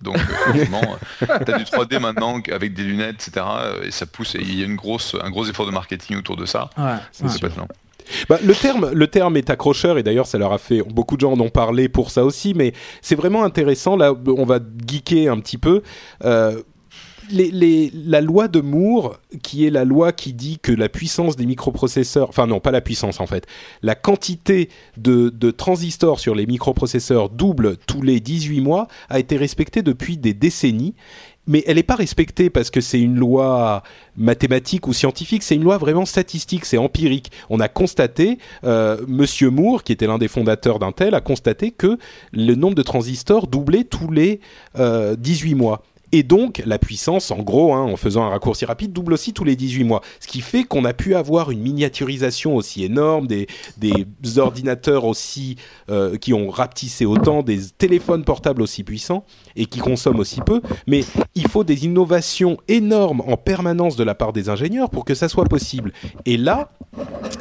[0.00, 0.64] Donc, euh,
[1.44, 3.46] tu as du 3D maintenant avec des lunettes, etc.
[3.60, 4.34] Euh, et ça pousse.
[4.34, 6.70] Et il y a une grosse, un gros effort de marketing autour de ça.
[6.78, 7.24] Ouais, c'est
[8.28, 11.20] bah, le terme, le terme est accrocheur et d'ailleurs ça leur a fait beaucoup de
[11.20, 12.72] gens en ont parlé pour ça aussi, mais
[13.02, 13.96] c'est vraiment intéressant.
[13.96, 15.82] Là, on va geeker un petit peu.
[16.24, 16.62] Euh,
[17.30, 22.28] la loi de Moore, qui est la loi qui dit que la puissance des microprocesseurs,
[22.28, 23.46] enfin non, pas la puissance en fait,
[23.82, 29.82] la quantité de, transistors sur les microprocesseurs double tous les 18 mois, a été respectée
[29.82, 30.94] depuis des décennies
[31.50, 33.82] mais elle n'est pas respectée parce que c'est une loi
[34.18, 37.32] mathématique ou scientifique, c'est une loi vraiment statistique, c'est empirique.
[37.48, 41.96] On a constaté, euh, Monsieur Moore, qui était l'un des fondateurs d'Intel, a constaté que
[42.32, 44.40] le nombre de transistors doublait tous les
[44.78, 45.82] euh, 18 mois.
[46.12, 49.44] Et donc, la puissance, en gros, hein, en faisant un raccourci rapide, double aussi tous
[49.44, 50.00] les 18 mois.
[50.20, 53.46] Ce qui fait qu'on a pu avoir une miniaturisation aussi énorme, des,
[54.38, 55.56] ordinateurs aussi
[55.90, 59.24] euh, qui ont rapetissé autant, des téléphones portables aussi puissants
[59.56, 60.60] et qui consomment aussi peu.
[60.86, 61.04] Mais
[61.34, 65.28] il faut des innovations énormes en permanence de la part des ingénieurs pour que ça
[65.28, 65.92] soit possible.
[66.26, 66.70] Et là,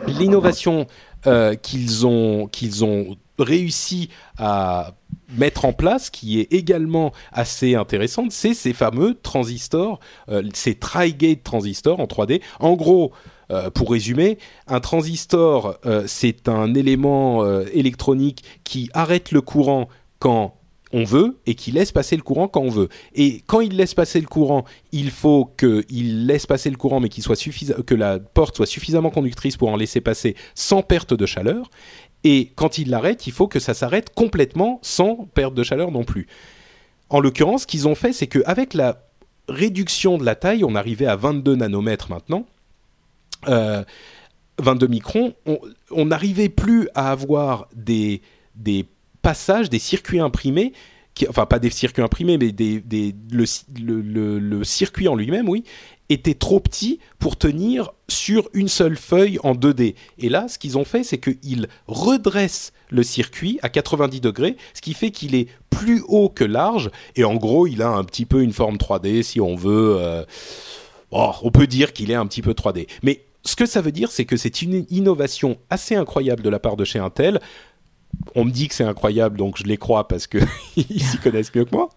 [0.07, 0.87] l'innovation
[1.25, 4.93] euh, qu'ils ont, qu'ils ont réussi à
[5.35, 9.99] mettre en place, qui est également assez intéressante, c'est ces fameux transistors,
[10.29, 12.41] euh, ces tri-gate transistors en 3D.
[12.59, 13.11] En gros,
[13.51, 20.57] euh, pour résumer, un transistor, euh, c'est un élément électronique qui arrête le courant quand
[20.93, 22.89] on veut et qui laisse passer le courant quand on veut.
[23.13, 27.09] Et quand il laisse passer le courant, il faut qu'il laisse passer le courant, mais
[27.09, 27.37] qu'il soit
[27.85, 31.69] que la porte soit suffisamment conductrice pour en laisser passer sans perte de chaleur.
[32.23, 36.03] Et quand il l'arrête, il faut que ça s'arrête complètement sans perte de chaleur non
[36.03, 36.27] plus.
[37.09, 39.03] En l'occurrence, ce qu'ils ont fait, c'est qu'avec la
[39.47, 42.45] réduction de la taille, on arrivait à 22 nanomètres maintenant,
[43.45, 45.33] 22 euh, microns,
[45.91, 48.21] on n'arrivait plus à avoir des,
[49.21, 50.73] passages, des circuits imprimés
[51.29, 52.83] enfin pas des circuits imprimés, mais des,
[53.31, 55.63] le, circuit en lui-même, oui,
[56.09, 59.95] était trop petit pour tenir sur une seule feuille en 2D.
[60.19, 64.81] Et là, ce qu'ils ont fait, c'est qu'ils redressent le circuit à 90 degrés, ce
[64.81, 68.25] qui fait qu'il est plus haut que large, et en gros, il a un petit
[68.25, 69.97] peu une forme 3D, si on veut...
[69.99, 70.23] Euh,
[71.11, 72.87] on peut dire qu'il est un petit peu 3D.
[73.01, 76.59] Mais ce que ça veut dire, c'est que c'est une innovation assez incroyable de la
[76.59, 77.39] part de chez Intel
[78.35, 81.65] on me dit que c'est incroyable, donc je les crois parce qu'ils s'y connaissent mieux
[81.65, 81.89] que moi.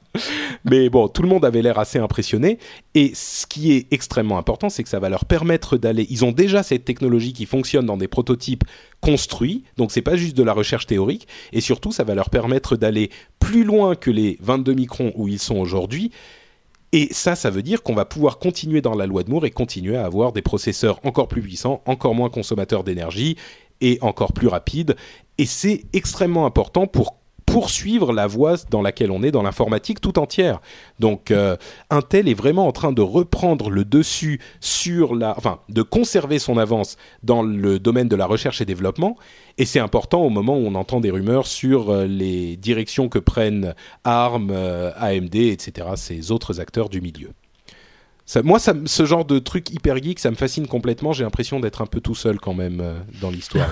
[0.65, 2.59] Mais bon, tout le monde avait l'air assez impressionné.
[2.95, 6.07] Et ce qui est extrêmement important, c'est que ça va leur permettre d'aller.
[6.11, 8.65] Ils ont déjà cette technologie qui fonctionne dans des prototypes
[9.01, 11.27] construits, donc c'est pas juste de la recherche théorique.
[11.53, 15.39] Et surtout, ça va leur permettre d'aller plus loin que les 22 microns où ils
[15.39, 16.11] sont aujourd'hui.
[16.93, 19.51] Et ça, ça veut dire qu'on va pouvoir continuer dans la loi de Moore et
[19.51, 23.37] continuer à avoir des processeurs encore plus puissants, encore moins consommateurs d'énergie
[23.81, 24.97] et encore plus rapides
[25.41, 27.17] et c'est extrêmement important pour
[27.47, 30.61] poursuivre la voie dans laquelle on est dans l'informatique tout entière.
[31.01, 31.57] Donc euh,
[31.89, 36.59] Intel est vraiment en train de reprendre le dessus sur la enfin de conserver son
[36.59, 39.17] avance dans le domaine de la recherche et développement
[39.57, 43.19] et c'est important au moment où on entend des rumeurs sur euh, les directions que
[43.19, 43.75] prennent
[44.05, 47.31] ARM, euh, AMD, etc., ces autres acteurs du milieu
[48.45, 51.13] moi, ça, ce genre de truc hyper geek, ça me fascine complètement.
[51.13, 53.69] J'ai l'impression d'être un peu tout seul quand même euh, dans l'histoire.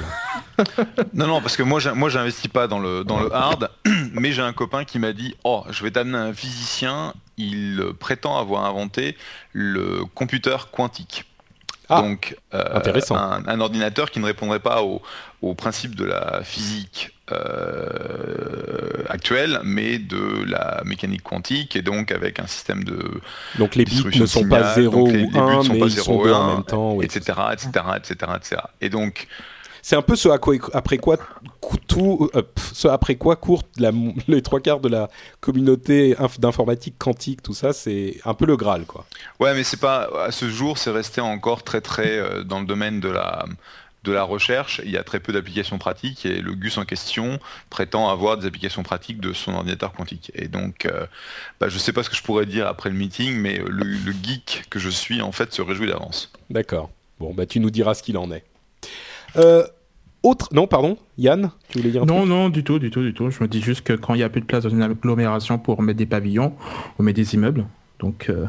[1.14, 3.70] non, non, parce que moi, moi, j'investis pas dans le, dans le hard,
[4.12, 7.14] mais j'ai un copain qui m'a dit Oh, je vais t'amener un physicien.
[7.36, 9.16] Il prétend avoir inventé
[9.52, 11.24] le computer quantique.
[11.88, 13.16] Ah, Donc, euh, intéressant.
[13.16, 15.00] Un, ordinateur qui ne répondrait pas au,
[15.40, 22.40] au principe de la physique euh, actuelle, mais de la mécanique quantique, et donc avec
[22.40, 22.98] un système de.
[23.58, 26.64] Donc les bits ne sont pas 0 ou 1, mais ils sont 2 en même
[26.64, 27.00] temps.
[27.00, 27.20] etc.,
[27.52, 28.62] etc., etc., etc.
[28.80, 29.26] Et donc.
[29.80, 31.16] C'est un peu ce, à quoi, après quoi
[31.86, 32.42] tout, euh,
[32.74, 33.62] ce après quoi courent
[34.28, 35.08] les trois quarts de la
[35.40, 39.06] communauté d'informatique quantique, tout ça, c'est un peu le Graal, quoi.
[39.40, 42.66] Ouais, mais c'est pas à ce jour, c'est resté encore très très euh, dans le
[42.66, 43.46] domaine de la
[44.08, 47.38] de la recherche, il y a très peu d'applications pratiques et le GUS en question
[47.68, 50.32] prétend avoir des applications pratiques de son ordinateur quantique.
[50.34, 51.06] Et donc, euh,
[51.60, 54.12] bah, je ne sais pas ce que je pourrais dire après le meeting, mais le,
[54.22, 56.32] geek que je suis, en fait, se réjouit d'avance.
[56.48, 56.90] D'accord.
[57.20, 58.44] Bon, bah, tu nous diras ce qu'il en est.
[59.36, 59.66] Euh,
[60.22, 60.48] autre...
[60.52, 63.30] Non, pardon, Yann, tu voulais dire un Non, non, du tout, du tout, du tout.
[63.30, 65.58] Je me dis juste que quand il n'y a plus de place dans une agglomération
[65.58, 66.54] pour mettre des pavillons,
[66.98, 67.66] on met des immeubles.
[67.98, 68.30] Donc...
[68.30, 68.46] Euh,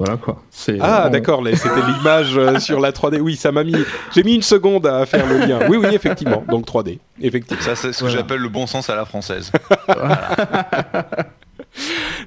[0.00, 0.42] voilà quoi.
[0.80, 3.20] Ah d'accord, c'était l'image euh, sur la 3D.
[3.20, 3.76] Oui, ça m'a mis.
[4.14, 5.60] J'ai mis une seconde à faire le lien.
[5.68, 6.42] Oui, oui, effectivement.
[6.48, 7.62] Donc 3D, effectivement.
[7.62, 9.52] Ça, c'est ce que j'appelle le bon sens à la française.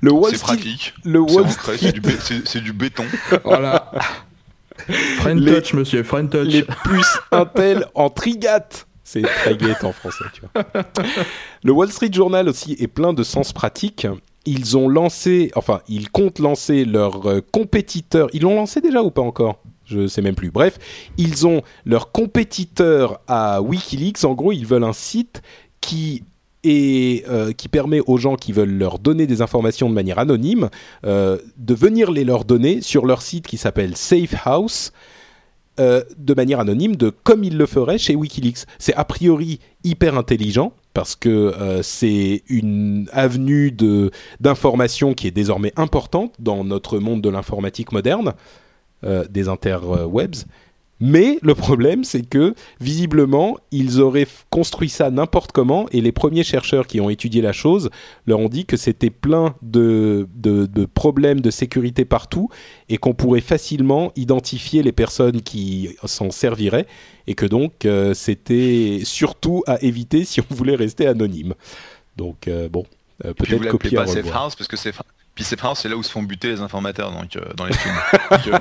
[0.02, 0.94] le Wall C'est pratique.
[1.04, 1.48] Le Wall
[2.46, 3.06] C'est du, béton.
[3.44, 3.92] Voilà.
[5.18, 6.04] Friend touch, monsieur.
[6.04, 6.46] Friend touch.
[6.46, 8.86] Les plus Intel en trigate.
[9.04, 10.64] C'est trigate en français, tu vois.
[11.64, 14.06] Le Wall Street Journal aussi est plein de sens pratiques
[14.46, 18.30] ils ont lancé, enfin, ils comptent lancer leur euh, compétiteur.
[18.34, 19.60] Ils l'ont lancé déjà ou pas encore?
[19.86, 20.52] Je sais même plus.
[20.52, 20.80] Bref,
[21.18, 24.24] ils ont leur compétiteur à WikiLeaks.
[24.24, 25.42] En gros, ils veulent un site
[25.82, 26.24] qui
[26.66, 30.70] euh, qui permet aux gens qui veulent leur donner des informations de manière anonyme
[31.06, 34.94] euh, de venir les leur donner sur leur site qui s'appelle Safe House.
[35.78, 38.66] de manière anonyme, de comme ils le feraient chez WikiLeaks.
[38.80, 43.72] C'est a priori hyper intelligent parce que euh, c'est une avenue
[44.40, 48.34] d'information qui est désormais importante dans notre monde de l'informatique moderne,
[49.04, 50.46] euh, des interwebs.
[51.00, 56.44] Mais le problème, c'est que visiblement, ils auraient construit ça n'importe comment, et les premiers
[56.44, 57.90] chercheurs qui ont étudié la chose
[58.26, 62.50] leur ont dit que c'était plein de, de, problèmes de sécurité partout,
[62.90, 66.88] et qu'on pourrait facilement identifier les personnes qui s'en serviraient,
[67.28, 71.54] et que donc euh, c'était surtout à éviter si on voulait rester anonyme.
[72.18, 72.86] Donc euh, bon,
[73.26, 74.78] euh, peut-être copier pas Safe House parce que
[75.36, 77.96] puis c'est c'est là où se font buter les informateurs donc, euh, dans les films.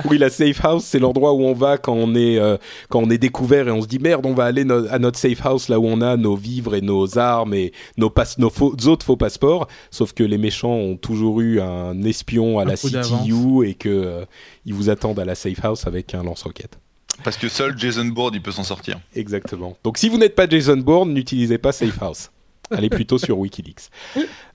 [0.08, 2.56] oui, la safe house, c'est l'endroit où on va quand on est euh,
[2.88, 5.44] quand on est découvert et on se dit merde, on va aller à notre safe
[5.44, 8.50] house là où on a nos vivres et nos armes et nos, nos
[8.86, 9.68] autres faux passeports.
[9.90, 14.24] Sauf que les méchants ont toujours eu un espion à la CTU et que euh,
[14.64, 16.78] ils vous attendent à la safe house avec un lance-roquette.
[17.22, 18.98] Parce que seul Jason Bourne il peut s'en sortir.
[19.14, 19.76] Exactement.
[19.84, 22.30] Donc si vous n'êtes pas Jason Bourne, n'utilisez pas safe house.
[22.70, 23.90] Allez plutôt sur Wikileaks.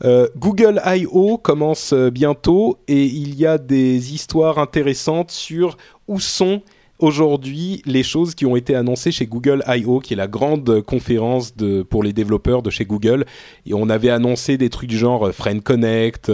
[0.03, 1.37] Euh, Google I.O.
[1.37, 6.61] commence euh, bientôt et il y a des histoires intéressantes sur où sont
[6.99, 11.55] aujourd'hui les choses qui ont été annoncées chez Google I.O., qui est la grande conférence
[11.57, 13.25] de, pour les développeurs de chez Google.
[13.65, 16.31] Et on avait annoncé des trucs du genre euh, Friend Connect,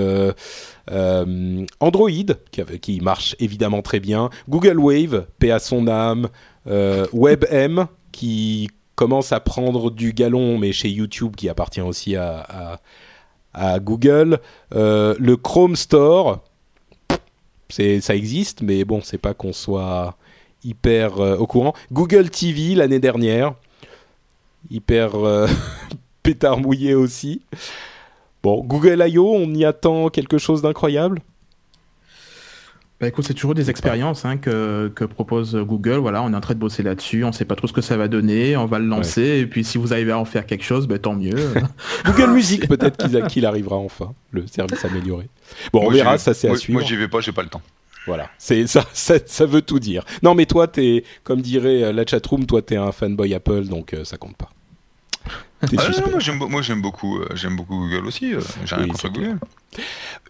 [1.79, 2.09] Android,
[2.51, 6.27] qui, qui, marche évidemment très bien, Google Wave, paix à son âme,
[6.65, 8.69] WebM, qui
[9.01, 12.79] commence à prendre du galon, mais chez YouTube, qui appartient aussi à,
[13.79, 14.39] Google.
[14.75, 16.43] Euh, le Chrome Store,
[17.67, 20.15] ça existe, mais bon, c'est pas qu'on soit
[20.63, 21.73] hyper euh, au courant.
[21.91, 23.55] Google TV l'année dernière,
[24.69, 25.47] hyper euh,
[26.21, 27.41] pétard mouillé aussi.
[28.43, 31.21] Bon, Google I.O., on y attend quelque chose d'incroyable?
[33.01, 35.97] Bah écoute, c'est toujours des expériences hein, que, que, propose Google.
[35.97, 37.23] Voilà, on est en train de bosser là-dessus.
[37.23, 38.55] On ne sait pas trop ce que ça va donner.
[38.55, 39.39] On va le lancer.
[39.39, 41.35] Et puis, si vous arrivez à en faire quelque chose, bah, tant mieux.
[42.05, 45.27] Google Music, peut-être qu'il arrivera enfin, le service amélioré.
[45.73, 46.79] Bon, on verra, ça c'est à suivre.
[46.79, 47.63] Moi, j'y vais pas, j'ai pas le temps.
[48.05, 50.05] Voilà, c'est ça, ça, ça, veut tout dire.
[50.23, 53.65] Non, mais toi, es, comme dirait euh, la chatroom, toi, tu es un fanboy Apple,
[53.65, 54.49] donc euh, ça compte pas.
[55.61, 55.67] Ah,
[56.49, 58.33] moi j'aime beaucoup, euh, j'aime beaucoup Google aussi.
[58.65, 59.37] J'ai rien contre Google.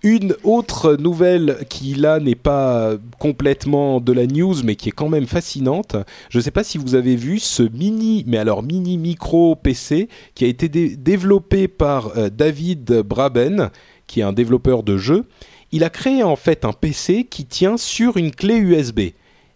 [0.03, 5.09] Une autre nouvelle qui là n'est pas complètement de la news mais qui est quand
[5.09, 5.95] même fascinante.
[6.29, 10.09] Je ne sais pas si vous avez vu ce mini, mais alors mini micro PC
[10.35, 13.69] qui a été développé par euh, David Braben,
[14.07, 15.25] qui est un développeur de jeux.
[15.71, 19.11] Il a créé en fait un PC qui tient sur une clé USB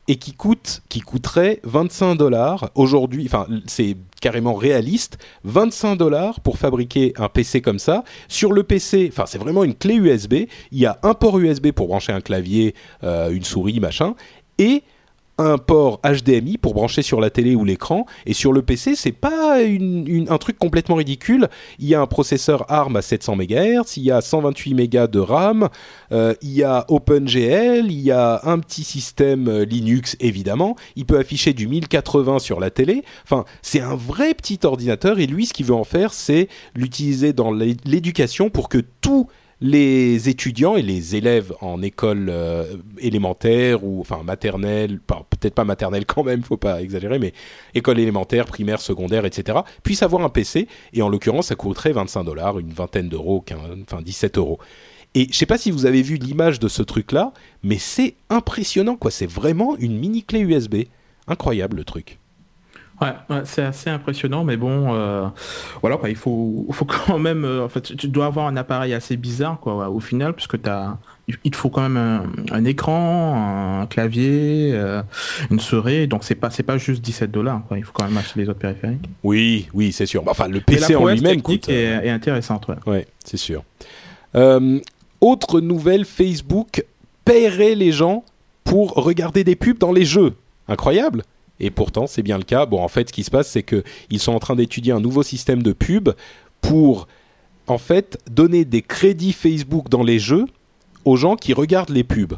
[0.07, 3.23] et qui coûte, qui coûterait 25 dollars aujourd'hui.
[3.25, 5.17] Enfin, c'est carrément réaliste.
[5.43, 8.03] 25 dollars pour fabriquer un PC comme ça.
[8.27, 10.33] Sur le PC, enfin, c'est vraiment une clé USB.
[10.71, 14.15] Il y a un port USB pour brancher un clavier, euh, une souris, machin,
[14.57, 14.83] et
[15.37, 18.05] un port HDMI pour brancher sur la télé ou l'écran.
[18.25, 21.49] Et sur le PC c'est pas un truc complètement ridicule.
[21.79, 25.19] Il y a un processeur ARM à 700 MHz il y a 128 MB de
[25.19, 25.69] RAM
[26.11, 30.75] euh, il y a OpenGL il y a un petit système euh, Linux évidemment.
[30.95, 33.03] Il peut afficher du 1080 sur la télé.
[33.23, 37.33] Enfin c'est un vrai petit ordinateur et lui ce qu'il veut en faire c'est l'utiliser
[37.33, 39.27] dans l'éducation pour que tout
[39.61, 46.05] les étudiants et les élèves en école euh, élémentaire ou enfin maternelle, peut-être pas maternelle
[46.05, 47.33] quand même, faut pas exagérer, mais
[47.73, 50.67] école élémentaire, primaire, secondaire, etc., puissent avoir un PC.
[50.93, 53.43] Et en l'occurrence, ça coûterait 25 dollars, une vingtaine d'euros,
[53.83, 54.59] enfin 17 euros.
[55.13, 57.31] Et je sais pas si vous avez vu l'image de ce truc-là,
[57.63, 59.11] mais c'est impressionnant, quoi.
[59.11, 60.75] C'est vraiment une mini clé USB.
[61.27, 62.19] Incroyable le truc.
[63.01, 65.27] Ouais, c'est assez impressionnant, mais bon, euh,
[65.81, 69.17] voilà, il faut, faut quand même, euh, en fait, tu dois avoir un appareil assez
[69.17, 74.71] bizarre, quoi, au final, puisque as, il te faut quand même un, écran, un clavier,
[74.73, 75.01] euh,
[75.51, 78.39] une souris, donc c'est pas, c'est pas juste 17 dollars, il faut quand même acheter
[78.39, 79.09] les autres périphériques.
[79.23, 80.23] Oui, oui, c'est sûr.
[80.27, 81.67] Enfin, le PC en lui-même coûte.
[81.67, 82.75] Est, est intéressante, ouais.
[82.85, 83.63] Ouais, c'est sûr.
[85.19, 86.85] autre nouvelle, Facebook
[87.25, 88.23] paierait les gens
[88.63, 90.33] pour regarder des pubs dans les jeux.
[90.67, 91.23] Incroyable.
[91.59, 92.65] Et pourtant, c'est bien le cas.
[92.65, 95.23] Bon, en fait, ce qui se passe, c'est qu'ils sont en train d'étudier un nouveau
[95.23, 96.09] système de pub
[96.61, 97.07] pour,
[97.67, 100.45] en fait, donner des crédits Facebook dans les jeux
[101.05, 102.33] aux gens qui regardent les pubs.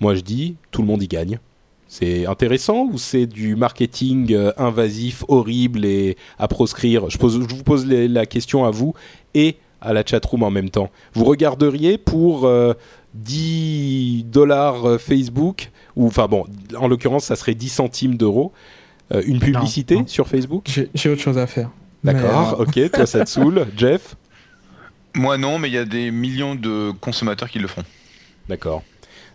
[0.00, 1.38] Moi, je dis, tout le monde y gagne.
[1.86, 7.10] C'est intéressant ou c'est du marketing euh, invasif, horrible et à proscrire?
[7.10, 8.94] Je, vous pose la question à vous
[9.34, 10.90] et à la chatroom en même temps.
[11.12, 12.46] Vous regarderiez pour
[13.14, 16.44] 10 euh, dollars euh, Facebook ou enfin bon,
[16.78, 18.52] en l'occurrence, ça serait 10 centimes d'euros.
[19.14, 20.68] Euh, une publicité sur Facebook?
[20.94, 21.70] J'ai autre chose à faire.
[22.02, 23.66] D'accord, euh, ok, toi ça te saoule.
[23.76, 24.16] Jeff?
[25.14, 27.82] Moi non, mais il y a des millions de consommateurs qui le font.
[28.48, 28.82] D'accord.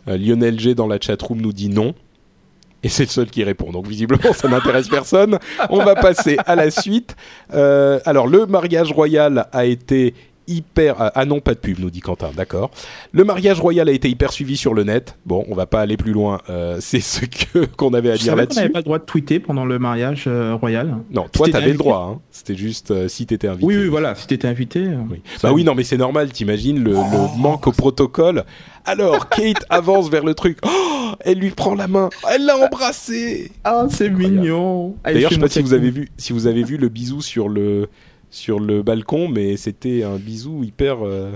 [0.07, 1.93] Euh, Lionel G dans la chatroom nous dit non.
[2.83, 3.71] Et c'est le seul qui répond.
[3.71, 5.39] Donc visiblement, ça n'intéresse personne.
[5.69, 7.15] On va passer à la suite.
[7.49, 10.13] alors, le mariage royal a été
[10.47, 10.95] hyper.
[10.99, 12.71] Ah, ah non, pas de pub, nous dit Quentin, d'accord.
[13.11, 15.17] Le mariage royal a été hyper suivi sur le net.
[15.25, 16.39] Bon, on va pas aller plus loin.
[16.49, 18.59] Euh, c'est ce que qu'on avait à dire là-dessus.
[18.59, 20.97] On n'avait pas le droit de tweeter pendant le mariage euh, royal?
[21.11, 22.11] Non, toi, t'avais le droit.
[22.11, 22.21] Hein.
[22.31, 23.65] C'était juste euh, si t'étais invité.
[23.65, 24.87] Oui, oui, voilà, si t'étais invité.
[25.09, 25.21] Oui.
[25.43, 26.31] Bah oui, non, mais c'est normal.
[26.31, 28.43] T'imagines le, le manque au protocole.
[28.85, 30.59] Alors, Kate avance vers le truc.
[30.63, 32.09] Oh, elle lui prend la main.
[32.33, 33.51] Elle l'a embrassé.
[33.63, 34.95] Ah, c'est mignon.
[35.03, 37.49] D'ailleurs, je sais pas si vous avez vu, si vous avez vu le bisou sur
[37.49, 37.89] le
[38.29, 41.05] sur le balcon, mais c'était un bisou hyper.
[41.05, 41.31] Euh,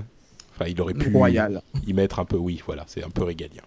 [0.54, 1.62] enfin, il aurait pu Royal.
[1.88, 2.38] y mettre un peu.
[2.38, 3.64] Oui, voilà, c'est un peu régalien.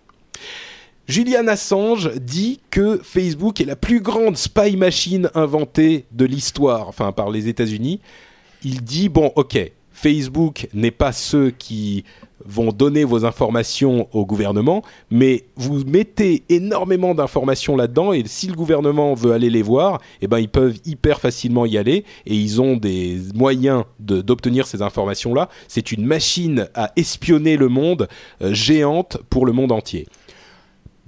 [1.06, 7.12] Julian Assange dit que Facebook est la plus grande spy machine inventée de l'histoire, enfin
[7.12, 8.00] par les États-Unis.
[8.62, 9.70] Il dit bon, ok,
[10.04, 12.04] Facebook n'est pas ceux qui
[12.44, 18.52] vont donner vos informations au gouvernement, mais vous mettez énormément d'informations là-dedans et si le
[18.52, 22.60] gouvernement veut aller les voir, eh ben ils peuvent hyper facilement y aller et ils
[22.60, 25.48] ont des moyens d'obtenir ces informations-là.
[25.68, 28.06] C'est une machine à espionner le monde
[28.42, 30.06] euh, géante pour le monde entier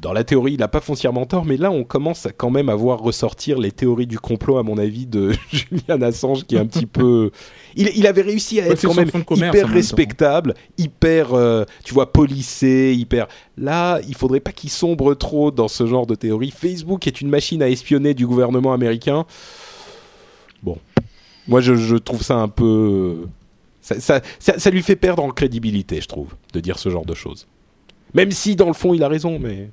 [0.03, 2.74] dans la théorie, il n'a pas foncièrement tort, mais là, on commence quand même à
[2.74, 6.66] voir ressortir les théories du complot, à mon avis, de Julian Assange, qui est un
[6.66, 7.30] petit peu.
[7.76, 9.11] Il, avait réussi à être quand même
[9.49, 13.26] hyper respectable, hyper, euh, tu vois, policé, hyper.
[13.57, 16.51] Là, il faudrait pas qu'il sombre trop dans ce genre de théorie.
[16.51, 19.24] Facebook est une machine à espionner du gouvernement américain.
[20.62, 20.76] Bon,
[21.49, 23.26] moi, je, trouve ça un peu.
[23.80, 27.47] Ça, ça lui fait perdre en crédibilité, je trouve, de dire ce genre de choses.
[28.12, 29.70] Même si, dans le fond, il a raison, mais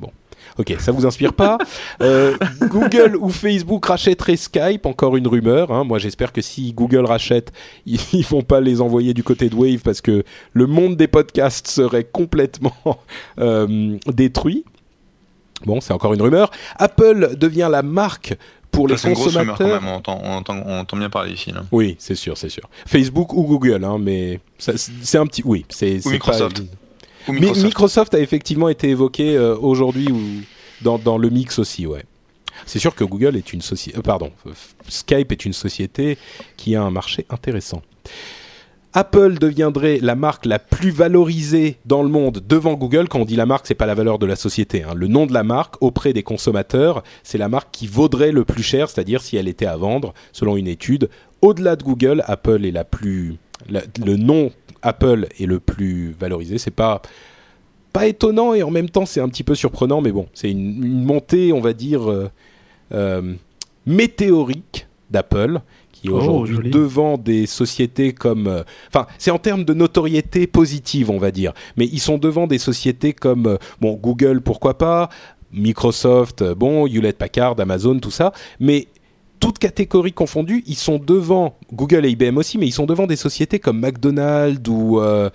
[0.00, 0.10] bon.
[0.58, 1.58] Ok, ça vous inspire pas?
[2.00, 5.70] Euh, Google ou Facebook rachèteraient Skype, encore une rumeur.
[5.70, 5.84] Hein.
[5.84, 7.52] Moi, j'espère que si Google rachète,
[7.86, 11.08] ils, ne vont pas les envoyer du côté de Wave parce que le monde des
[11.08, 12.72] podcasts serait complètement
[13.38, 14.64] euh, détruit.
[15.64, 16.50] Bon, c'est encore une rumeur.
[16.76, 18.34] Apple devient la marque
[18.70, 19.42] pour les consommateurs.
[19.42, 21.52] Une quand même, on entend, bien parler ici.
[21.72, 22.68] Oui, c'est sûr, c'est sûr.
[22.86, 25.42] Facebook ou Google, hein, mais c'est un petit.
[25.44, 26.62] Oui, c'est Microsoft.
[27.28, 28.14] Microsoft.
[28.14, 30.20] a effectivement été évoqué euh, aujourd'hui ou
[30.82, 32.04] dans, dans, le mix aussi, ouais.
[32.64, 34.30] C'est sûr que Google est une société, euh, pardon,
[34.88, 36.18] Skype est une société
[36.56, 37.82] qui a un marché intéressant.
[38.96, 43.08] Apple deviendrait la marque la plus valorisée dans le monde devant Google.
[43.08, 44.84] Quand on dit la marque, c'est pas la valeur de la société.
[44.84, 44.94] Hein.
[44.94, 48.62] Le nom de la marque auprès des consommateurs, c'est la marque qui vaudrait le plus
[48.62, 51.10] cher, c'est-à-dire si elle était à vendre, selon une étude.
[51.42, 53.36] Au-delà de Google, Apple est la plus,
[53.68, 54.50] le nom
[54.82, 56.58] Apple est le plus valorisé.
[56.58, 57.02] C'est pas
[57.96, 61.02] pas étonnant et en même temps c'est un petit peu surprenant, mais bon, c'est une,
[61.02, 62.30] montée, on va dire, euh,
[62.92, 63.32] euh,
[63.86, 65.60] météorique d'Apple
[65.92, 70.46] qui est oh, aujourd'hui devant des sociétés comme, euh, enfin, c'est en termes de notoriété
[70.46, 75.08] positive, on va dire, mais ils sont devant des sociétés comme, bon, Google, pourquoi pas,
[75.54, 78.88] Microsoft, bon, Hewlett Packard, Amazon, tout ça, mais
[79.40, 83.16] toutes catégories confondues, ils sont devant Google et IBM aussi, mais ils sont devant des
[83.16, 85.30] sociétés comme McDonald's ou euh,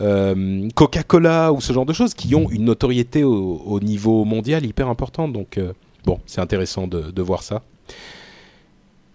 [0.00, 4.88] euh, Coca-Cola ou ce genre de choses qui ont une notoriété au, niveau mondial hyper
[4.88, 5.32] importante.
[5.32, 5.72] Donc euh,
[6.04, 7.62] bon, c'est intéressant de, voir ça.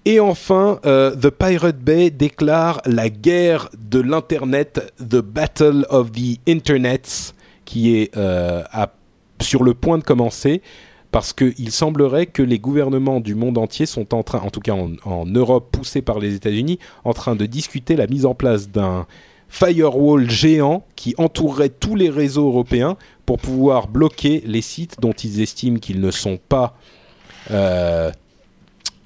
[0.06, 7.34] Et enfin, The Pirate Bay déclare la guerre de l'Internet, The Battle of the Internets,
[7.66, 8.16] qui est
[9.40, 10.62] sur le point de commencer
[11.12, 14.74] parce qu'il semblerait que les gouvernements du monde entier sont en train, en tout cas
[14.74, 19.06] en, Europe, poussés par les États-Unis, en train de discuter la mise en place d'un
[19.50, 22.96] firewall géant qui entourerait tous les réseaux européens
[23.26, 26.78] pour pouvoir bloquer les sites dont ils estiment qu'ils ne sont pas
[27.52, 28.10] euh,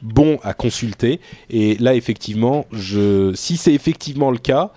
[0.04, 1.20] bons à consulter.
[1.50, 4.72] Et là, effectivement, je, si c'est effectivement le cas,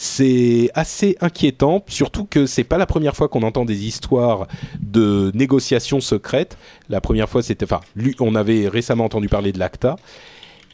[0.00, 4.46] c'est assez inquiétant, surtout que c'est pas la première fois qu'on entend des histoires
[4.80, 6.56] de négociations secrètes.
[6.88, 7.80] La première fois, c'était, enfin,
[8.20, 9.96] on avait récemment entendu parler de l'ACTA,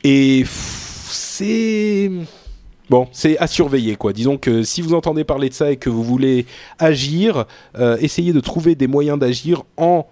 [0.05, 2.11] et c'est
[2.91, 4.12] Bon, c'est à surveiller quoi.
[4.12, 6.45] Disons que si vous entendez parler de ça et que vous voulez
[6.79, 7.47] agir,
[7.79, 10.07] euh, essayez de trouver des moyens d'agir en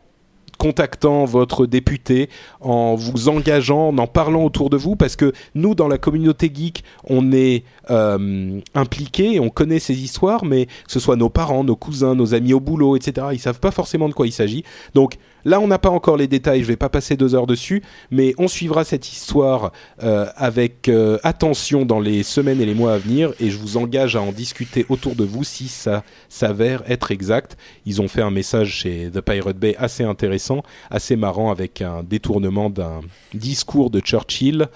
[0.62, 5.74] contactant votre député, en vous engageant, en en parlant autour de vous, parce que nous,
[5.74, 11.00] dans la communauté geek, on est euh, impliqués, on connaît ces histoires, mais que ce
[11.00, 14.14] soit nos parents, nos cousins, nos amis au boulot, etc., ils savent pas forcément de
[14.14, 14.62] quoi il s'agit.
[14.94, 17.46] Donc Là, on n'a pas encore les détails, je ne vais pas passer deux heures
[17.46, 19.72] dessus, mais on suivra cette histoire
[20.02, 23.76] euh, avec euh, attention dans les semaines et les mois à venir, et je vous
[23.76, 27.56] engage à en discuter autour de vous si ça s'avère être exact.
[27.86, 32.02] Ils ont fait un message chez The Pirate Bay assez intéressant, assez marrant, avec un
[32.02, 33.00] détournement d'un
[33.34, 34.68] discours de Churchill,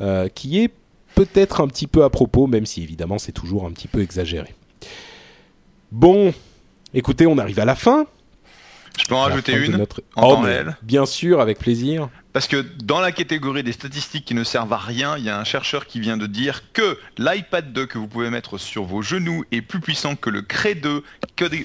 [0.00, 0.70] euh, qui est
[1.14, 4.54] peut-être un petit peu à propos, même si évidemment c'est toujours un petit peu exagéré.
[5.90, 6.32] Bon,
[6.94, 8.06] écoutez, on arrive à la fin.
[8.98, 9.86] Je peux en rajouter une
[10.16, 10.46] en oh,
[10.82, 12.08] Bien sûr, avec plaisir.
[12.32, 15.38] Parce que dans la catégorie des statistiques qui ne servent à rien, il y a
[15.38, 19.02] un chercheur qui vient de dire que l'iPad 2 que vous pouvez mettre sur vos
[19.02, 21.02] genoux est plus puissant que le Cray 2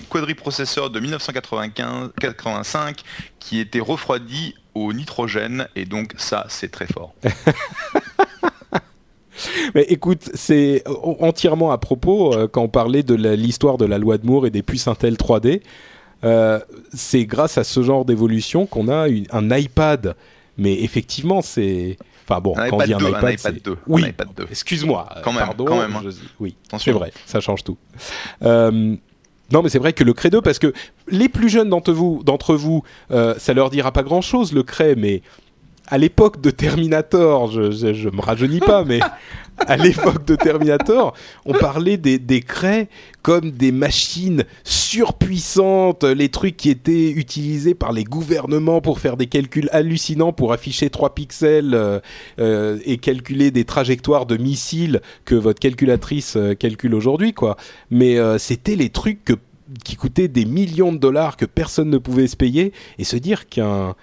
[0.10, 3.02] quadriprocesseur de 1985
[3.40, 7.14] qui était refroidi au nitrogène et donc ça c'est très fort.
[9.76, 14.18] Mais écoute, c'est entièrement à propos euh, quand on parlait de l'histoire de la loi
[14.18, 15.62] de Moore et des puces Intel 3D.
[16.24, 16.60] Euh,
[16.94, 20.16] c'est grâce à ce genre d'évolution qu'on a un iPad.
[20.58, 21.98] Mais effectivement, c'est.
[22.26, 23.78] Enfin bon, quand on dit un iPad, 2.
[23.88, 24.06] Oui,
[24.50, 25.10] excuse-moi.
[25.24, 25.96] Quand même, pardon, quand même.
[25.96, 26.10] Hein.
[26.40, 27.78] Oui, c'est vrai, ça change tout.
[28.44, 28.96] Euh,
[29.52, 30.74] non, mais c'est vrai que le Cray 2, parce que
[31.10, 34.96] les plus jeunes d'entre vous, d'entre vous euh, ça leur dira pas grand-chose le Cray,
[34.96, 35.22] mais
[35.88, 39.00] à l'époque de Terminator, je, je, me rajeunis pas, mais
[39.68, 41.14] à l'époque de Terminator,
[41.46, 42.88] on parlait des, des craies
[43.22, 49.28] comme des machines surpuissantes, les trucs qui étaient utilisés par les gouvernements pour faire des
[49.28, 52.00] calculs hallucinants, pour afficher 3 pixels euh,
[52.40, 57.58] euh, et calculer des trajectoires de missiles que votre calculatrice euh, calcule aujourd'hui, quoi.
[57.92, 59.36] Mais c'était les trucs
[59.84, 63.48] qui coûtaient des millions de dollars que personne ne pouvait se payer et se dire
[63.48, 63.96] qu'un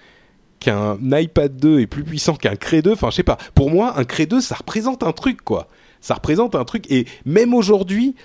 [0.61, 3.99] qu'un iPad 2 est plus puissant qu'un Cray 2, enfin je sais pas, pour moi
[3.99, 5.67] un Cray 2 ça représente un truc quoi.
[5.99, 8.15] Ça représente un truc et même aujourd'hui,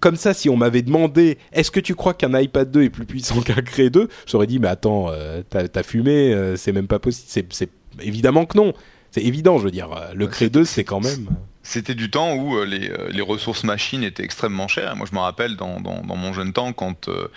[0.00, 3.04] comme ça, si on m'avait demandé est-ce que tu crois qu'un iPad 2 est plus
[3.04, 6.98] puissant qu'un Cray 2, j'aurais dit mais attends, euh, t'as fumé, euh, c'est même pas
[6.98, 7.48] possible.
[7.50, 7.68] C'est
[8.00, 8.72] évidemment que non.
[9.10, 9.90] C'est évident, je veux dire.
[10.14, 11.28] Le Cray 2, c'est quand même.
[11.64, 14.96] C'était du temps où euh, euh, les, ressources machines étaient extrêmement chères.
[14.96, 17.28] Moi, je me rappelle dans, mon jeune temps, quand euh,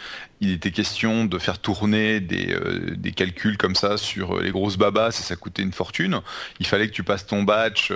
[0.42, 5.24] il était question de faire tourner des, calculs comme ça sur les grosses babas, et
[5.24, 6.22] ça coûtait une fortune.
[6.60, 7.92] Il fallait que tu passes ton batch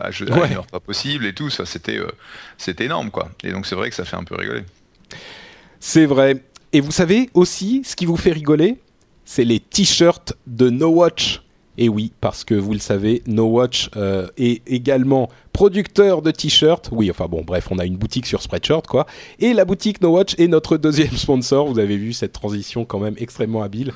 [0.00, 0.26] à, jeu,
[0.70, 1.50] pas possible et tout.
[1.50, 1.98] Ça, c'était
[2.56, 3.28] c'était énorme, quoi.
[3.42, 4.62] Et donc, c'est vrai que ça fait un peu rigoler.
[5.80, 6.44] C'est vrai.
[6.72, 8.78] Et vous savez aussi, ce qui vous fait rigoler,
[9.24, 11.42] c'est les t-shirts de No Watch.
[11.78, 13.88] Et oui, parce que vous le savez, No Watch
[14.36, 16.88] est également producteur de t-shirts.
[16.92, 19.06] Oui, enfin bon, bref, on a une boutique sur Spreadshirt, quoi.
[19.40, 21.66] Et la boutique No Watch est notre deuxième sponsor.
[21.66, 23.92] Vous avez vu cette transition quand même extrêmement habile.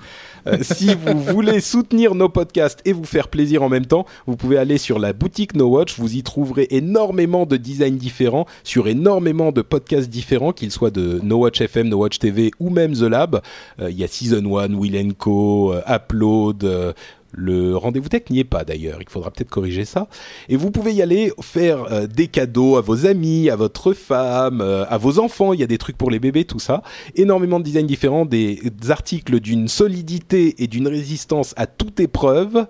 [0.48, 4.34] Euh, si vous voulez soutenir nos podcasts et vous faire plaisir en même temps, vous
[4.34, 6.00] pouvez aller sur la boutique No Watch.
[6.00, 11.20] Vous y trouverez énormément de designs différents sur énormément de podcasts différents, qu'ils soient de
[11.22, 13.40] No Watch FM, No Watch TV ou même The Lab.
[13.80, 16.94] Euh, il y a Season 1, Will Co, euh, Upload
[17.32, 20.08] le rendez-vous tech n'y est pas d'ailleurs, il faudra peut-être corriger ça.
[20.48, 24.60] Et vous pouvez y aller faire euh, des cadeaux à vos amis, à votre femme,
[24.60, 26.82] euh, à vos enfants, il y a des trucs pour les bébés, tout ça.
[27.16, 32.66] Énormément de designs différents, des, articles d'une solidité et d'une résistance à toute épreuve.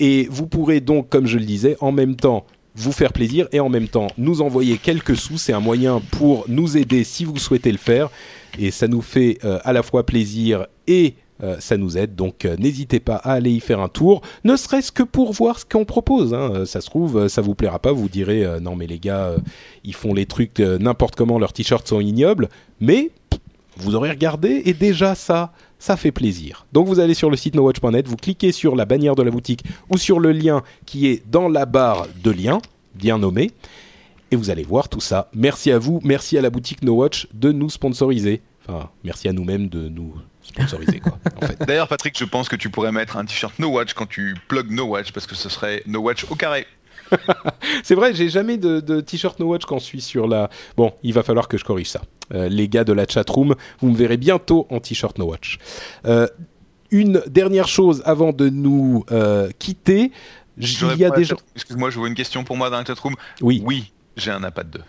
[0.00, 3.60] Et vous pourrez donc, comme je le disais, en même temps vous faire plaisir et
[3.60, 5.38] en même temps nous envoyer quelques sous.
[5.38, 8.10] C'est un moyen pour nous aider si vous souhaitez le faire.
[8.58, 12.14] Et ça nous fait euh, à la fois plaisir et euh, ça nous aide.
[12.14, 15.58] Donc euh, n'hésitez pas à aller y faire un tour, ne serait-ce que pour voir
[15.58, 16.34] ce qu'on propose.
[16.34, 16.50] Hein.
[16.54, 19.34] Euh, ça se trouve, ça vous plaira pas, vous direz non mais les gars,
[19.84, 22.48] ils font les trucs n'importe comment, leurs t-shirts sont ignobles,
[22.80, 23.10] mais
[23.76, 26.66] vous aurez regardé et déjà ça, ça fait plaisir.
[26.72, 29.64] Donc vous allez sur le site nowatch.net, vous cliquez sur la bannière de la boutique
[29.88, 32.60] ou sur le lien qui est dans la barre de liens,
[32.94, 33.50] bien nommé,
[34.30, 35.30] et vous allez voir tout ça.
[35.34, 38.42] Merci à vous, merci à la boutique No Watch de nous sponsoriser.
[38.68, 41.00] Enfin, merci à nous-mêmes de nous sponsorisé.
[41.00, 41.18] Quoi,
[41.66, 44.70] D'ailleurs, Patrick, je pense que tu pourrais mettre un t-shirt No Watch quand tu plug
[44.70, 46.66] No Watch parce que ce serait No Watch au carré.
[47.82, 50.50] c'est vrai, j'ai jamais de, t-shirt No Watch quand je suis sur la.
[50.76, 52.02] Bon, il va falloir que je corrige ça.
[52.32, 55.58] Euh, les gars de la chatroom, vous me verrez bientôt en t-shirt No Watch.
[56.06, 56.28] Euh,
[56.90, 60.12] une dernière chose avant de nous euh, quitter.
[60.56, 61.36] Il y a des gens.
[61.54, 63.14] Excuse-moi, je vois une question pour moi dans la chatroom.
[63.40, 63.62] Oui.
[63.64, 64.80] Oui, j'ai un iPad 2.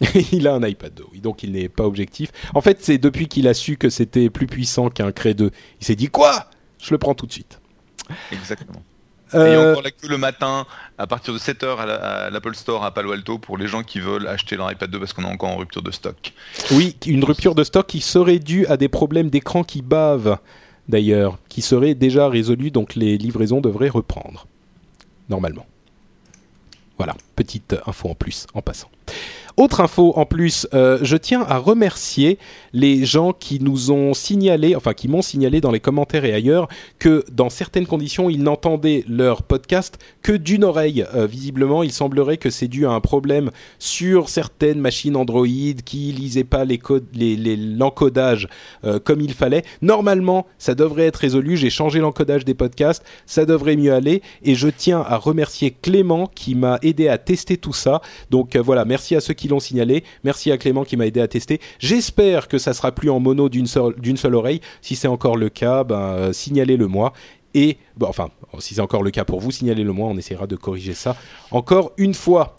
[0.32, 2.30] il a un iPad 2, oui, donc il n'est pas objectif.
[2.54, 5.50] En fait, c'est depuis qu'il a su que c'était plus puissant qu'un Cray 2.
[5.80, 6.50] Il s'est dit quoi?
[6.82, 7.60] Je le prends tout de suite.
[8.30, 8.82] Exactement.
[9.34, 9.52] Euh...
[9.52, 10.66] Et encore la queue le matin
[10.98, 14.28] à partir de 7h à l'Apple Store à Palo Alto pour les gens qui veulent
[14.28, 16.32] acheter leur iPad 2 parce qu'on est encore en rupture de stock.
[16.72, 20.38] Oui, une rupture de stock qui serait due à des problèmes d'écran qui bavent
[20.88, 24.46] d'ailleurs, qui serait déjà résolu donc les livraisons devraient reprendre
[25.28, 25.66] normalement.
[26.98, 28.88] Voilà, petite info en plus en passant.
[29.56, 32.38] Autre info en plus, euh, je tiens à remercier
[32.74, 36.68] les gens qui nous ont signalé, enfin qui m'ont signalé dans les commentaires et ailleurs,
[36.98, 41.06] que dans certaines conditions, ils n'entendaient leur podcast que d'une oreille.
[41.14, 45.46] Euh, visiblement, il semblerait que c'est dû à un problème sur certaines machines Android
[45.86, 48.48] qui lisaient pas l'encodage
[48.84, 49.62] euh, comme il fallait.
[49.80, 51.56] Normalement, ça devrait être résolu.
[51.56, 54.20] J'ai changé l'encodage des podcasts, ça devrait mieux aller.
[54.42, 58.02] Et je tiens à remercier Clément qui m'a aidé à tester tout ça.
[58.28, 60.04] Donc voilà, merci à ceux qui l'ont signalé.
[60.24, 61.60] Merci à Clément qui m'a aidé à tester.
[61.78, 64.60] J'espère que ça sera plus en mono d'une seule, oreille.
[64.82, 67.12] Si c'est encore le cas, ben, signalez-le moi.
[67.54, 68.28] Et, bon, enfin,
[68.58, 71.16] si c'est encore le cas pour vous, signalez-le moi, on essaiera de corriger ça
[71.50, 72.56] encore une fois.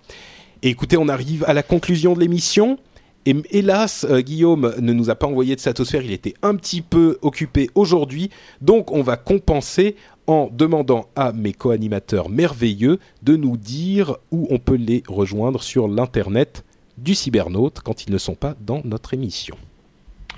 [0.63, 2.79] Et écoutez, on arrive à la conclusion de l'émission.
[3.27, 6.81] Et hélas, euh, Guillaume ne nous a pas envoyé de satosphère, il était un petit
[6.81, 8.29] peu occupé aujourd'hui,
[8.61, 9.97] donc on va compenser
[10.27, 15.89] en demandant à mes co-animateurs merveilleux de nous dire où on peut les rejoindre sur
[15.89, 16.63] l'internet
[16.97, 19.55] du cybernaute quand ils ne sont pas dans notre émission.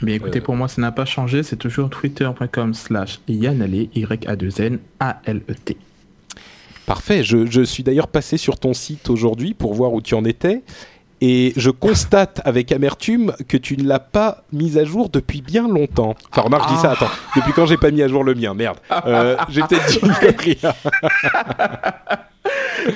[0.02, 1.44] Mais écoutez, pour moi, ça n'a pas changé.
[1.44, 5.78] C'est toujours twitter.com slash yanale, Y-A-2-N-A-L-E-T.
[6.86, 7.24] Parfait.
[7.24, 10.64] Je, je suis d'ailleurs passé sur ton site aujourd'hui pour voir où tu en étais.
[11.22, 15.68] Et je constate avec amertume que tu ne l'as pas mis à jour depuis bien
[15.68, 16.16] longtemps.
[16.32, 17.10] Enfin, remarque, je dis ça, attends.
[17.36, 18.54] Depuis quand j'ai pas mis à jour le mien?
[18.54, 18.78] Merde.
[19.06, 20.58] Euh, j'ai peut-être dit.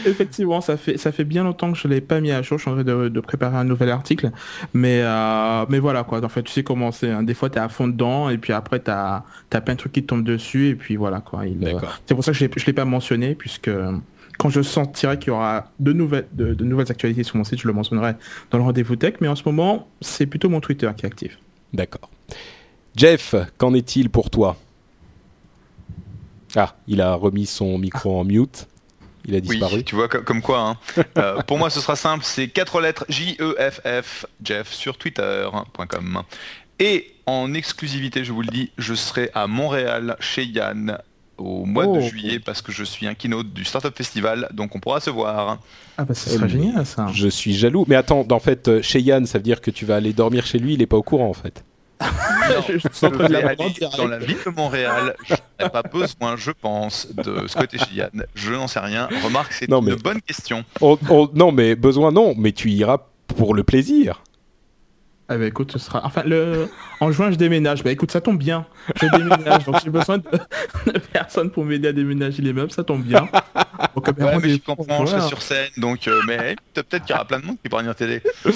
[0.06, 2.58] Effectivement, ça fait, ça fait bien longtemps que je ne l'ai pas mis à jour.
[2.58, 4.32] Je suis en train de, de préparer un nouvel article.
[4.74, 6.24] Mais, euh, mais voilà, quoi.
[6.24, 7.12] En fait, tu sais comment c'est.
[7.12, 7.24] hein.
[7.24, 9.92] Des fois, tu es à fond dedans et puis après, tu as, plein de trucs
[9.92, 10.70] qui te tombent dessus.
[10.70, 11.42] Et puis voilà, quoi.
[11.42, 12.00] Euh, D'accord.
[12.06, 13.70] c'est pour ça que je ne l'ai pas mentionné, puisque
[14.38, 17.60] quand je sentirai qu'il y aura de nouvelles, de, de nouvelles actualités sur mon site,
[17.62, 18.14] je le mentionnerai
[18.52, 19.16] dans le rendez-vous tech.
[19.22, 21.38] Mais en ce moment, c'est plutôt mon Twitter qui est actif.
[21.74, 22.10] D'accord.
[22.96, 24.58] Jeff, qu'en est-il pour toi?
[26.56, 28.68] Ah, il a remis son micro en mute.
[29.26, 29.78] Il a disparu.
[29.78, 30.60] Oui, tu vois, co- comme quoi.
[30.60, 30.78] hein.
[31.18, 32.24] Euh, pour moi, ce sera simple.
[32.26, 36.22] C'est quatre lettres J-E-F-F, Jeff, sur twitter.com.
[36.80, 40.98] Et en exclusivité, je vous le dis, je serai à Montréal chez Yann
[41.44, 42.02] au mois de Oh.
[42.02, 45.58] juillet parce que je suis un keynote du Startup Festival, donc on pourra se voir.
[45.98, 47.08] Ah bah, serait Euh, génial, ça.
[47.14, 47.86] Je suis jaloux.
[47.88, 50.46] Mais attends, en fait, euh, chez Yann, ça veut dire que tu vas aller dormir
[50.46, 50.74] chez lui.
[50.74, 51.64] Il est pas au courant, en fait.
[52.68, 55.16] Je vais aller dans la ville de Montréal.
[55.26, 58.26] Je n'ai pas besoin, je pense, de squatter chez Yann.
[58.36, 59.08] Je n'en sais rien.
[59.24, 60.64] Remarque, c'est une mais- bonne question.
[60.82, 62.34] On- on- non, mais besoin, non.
[62.38, 62.98] Mais tu iras
[63.28, 64.22] pour le plaisir.
[65.70, 66.02] Ce sera.
[66.06, 66.24] Enfin,
[67.00, 67.84] en juin, je déménage.
[67.84, 68.66] Bah écoute, ça tombe bien.
[69.02, 70.24] Je déménage, donc j'ai besoin de...
[70.92, 73.28] de personne pour m'aider à déménager les meubles, ça tombe bien.
[73.96, 77.16] Donc, Ouais, mais je comprends, je serai sur scène, donc euh, mais peut-être qu'il y
[77.16, 78.22] aura plein de monde qui pourra venir t'aider.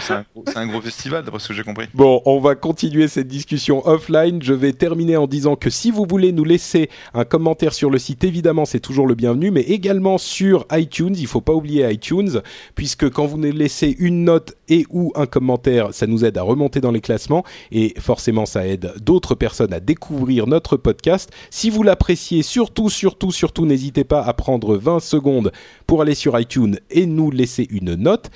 [0.00, 0.24] C'est un,
[0.54, 1.86] un gros festival, d'après ce que j'ai compris.
[1.94, 4.42] Bon, on va continuer cette discussion offline.
[4.42, 7.98] Je vais terminer en disant que si vous voulez nous laisser un commentaire sur le
[7.98, 11.14] site, évidemment, c'est toujours le bienvenu, mais également sur iTunes.
[11.16, 12.40] Il faut pas oublier iTunes,
[12.74, 16.42] puisque quand vous nous laissez une note et ou un commentaire, ça nous aide à
[16.42, 21.30] remonter dans les classements et forcément, ça aide d'autres personnes à découvrir notre podcast.
[21.50, 25.52] Si vous l'appréciez, surtout, surtout, surtout, n'hésitez pas à prendre 20 secondes
[25.86, 28.30] pour aller sur iTunes et nous laisser une note.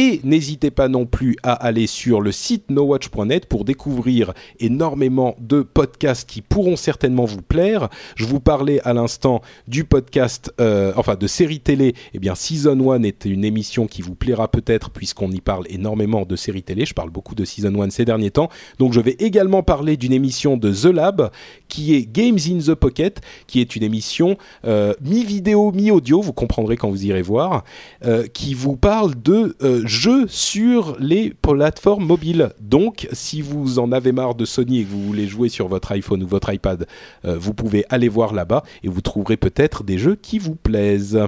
[0.00, 5.62] Et n'hésitez pas non plus à aller sur le site nowatch.net pour découvrir énormément de
[5.62, 7.88] podcasts qui pourront certainement vous plaire.
[8.14, 11.96] Je vous parlais à l'instant du podcast, euh, enfin de série télé.
[12.14, 16.24] Eh bien, Season 1 est une émission qui vous plaira peut-être puisqu'on y parle énormément
[16.24, 16.86] de séries télé.
[16.86, 18.50] Je parle beaucoup de Season 1 ces derniers temps.
[18.78, 21.32] Donc, je vais également parler d'une émission de The Lab
[21.68, 26.20] qui est Games in the Pocket, qui est une émission euh, mi-vidéo, mi-audio.
[26.20, 27.64] Vous comprendrez quand vous irez voir
[28.04, 32.50] euh, qui vous parle de euh, jeux sur les plateformes mobiles.
[32.60, 35.92] Donc, si vous en avez marre de Sony et que vous voulez jouer sur votre
[35.92, 36.86] iPhone ou votre iPad,
[37.24, 41.18] vous pouvez aller voir là-bas et vous trouverez peut-être des jeux qui vous plaisent.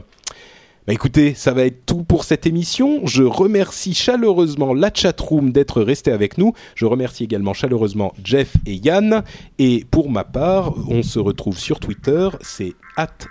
[0.91, 3.07] Bah écoutez, ça va être tout pour cette émission.
[3.07, 6.53] Je remercie chaleureusement la chatroom d'être resté avec nous.
[6.75, 9.23] Je remercie également chaleureusement Jeff et Yann.
[9.61, 12.75] Et pour ma part, on se retrouve sur Twitter, c'est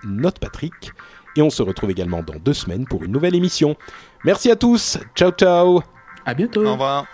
[0.05, 0.93] @notepatrick.
[1.35, 3.75] Et on se retrouve également dans deux semaines pour une nouvelle émission.
[4.23, 4.97] Merci à tous.
[5.13, 5.81] Ciao ciao.
[6.25, 6.65] À bientôt.
[6.65, 7.07] Au revoir.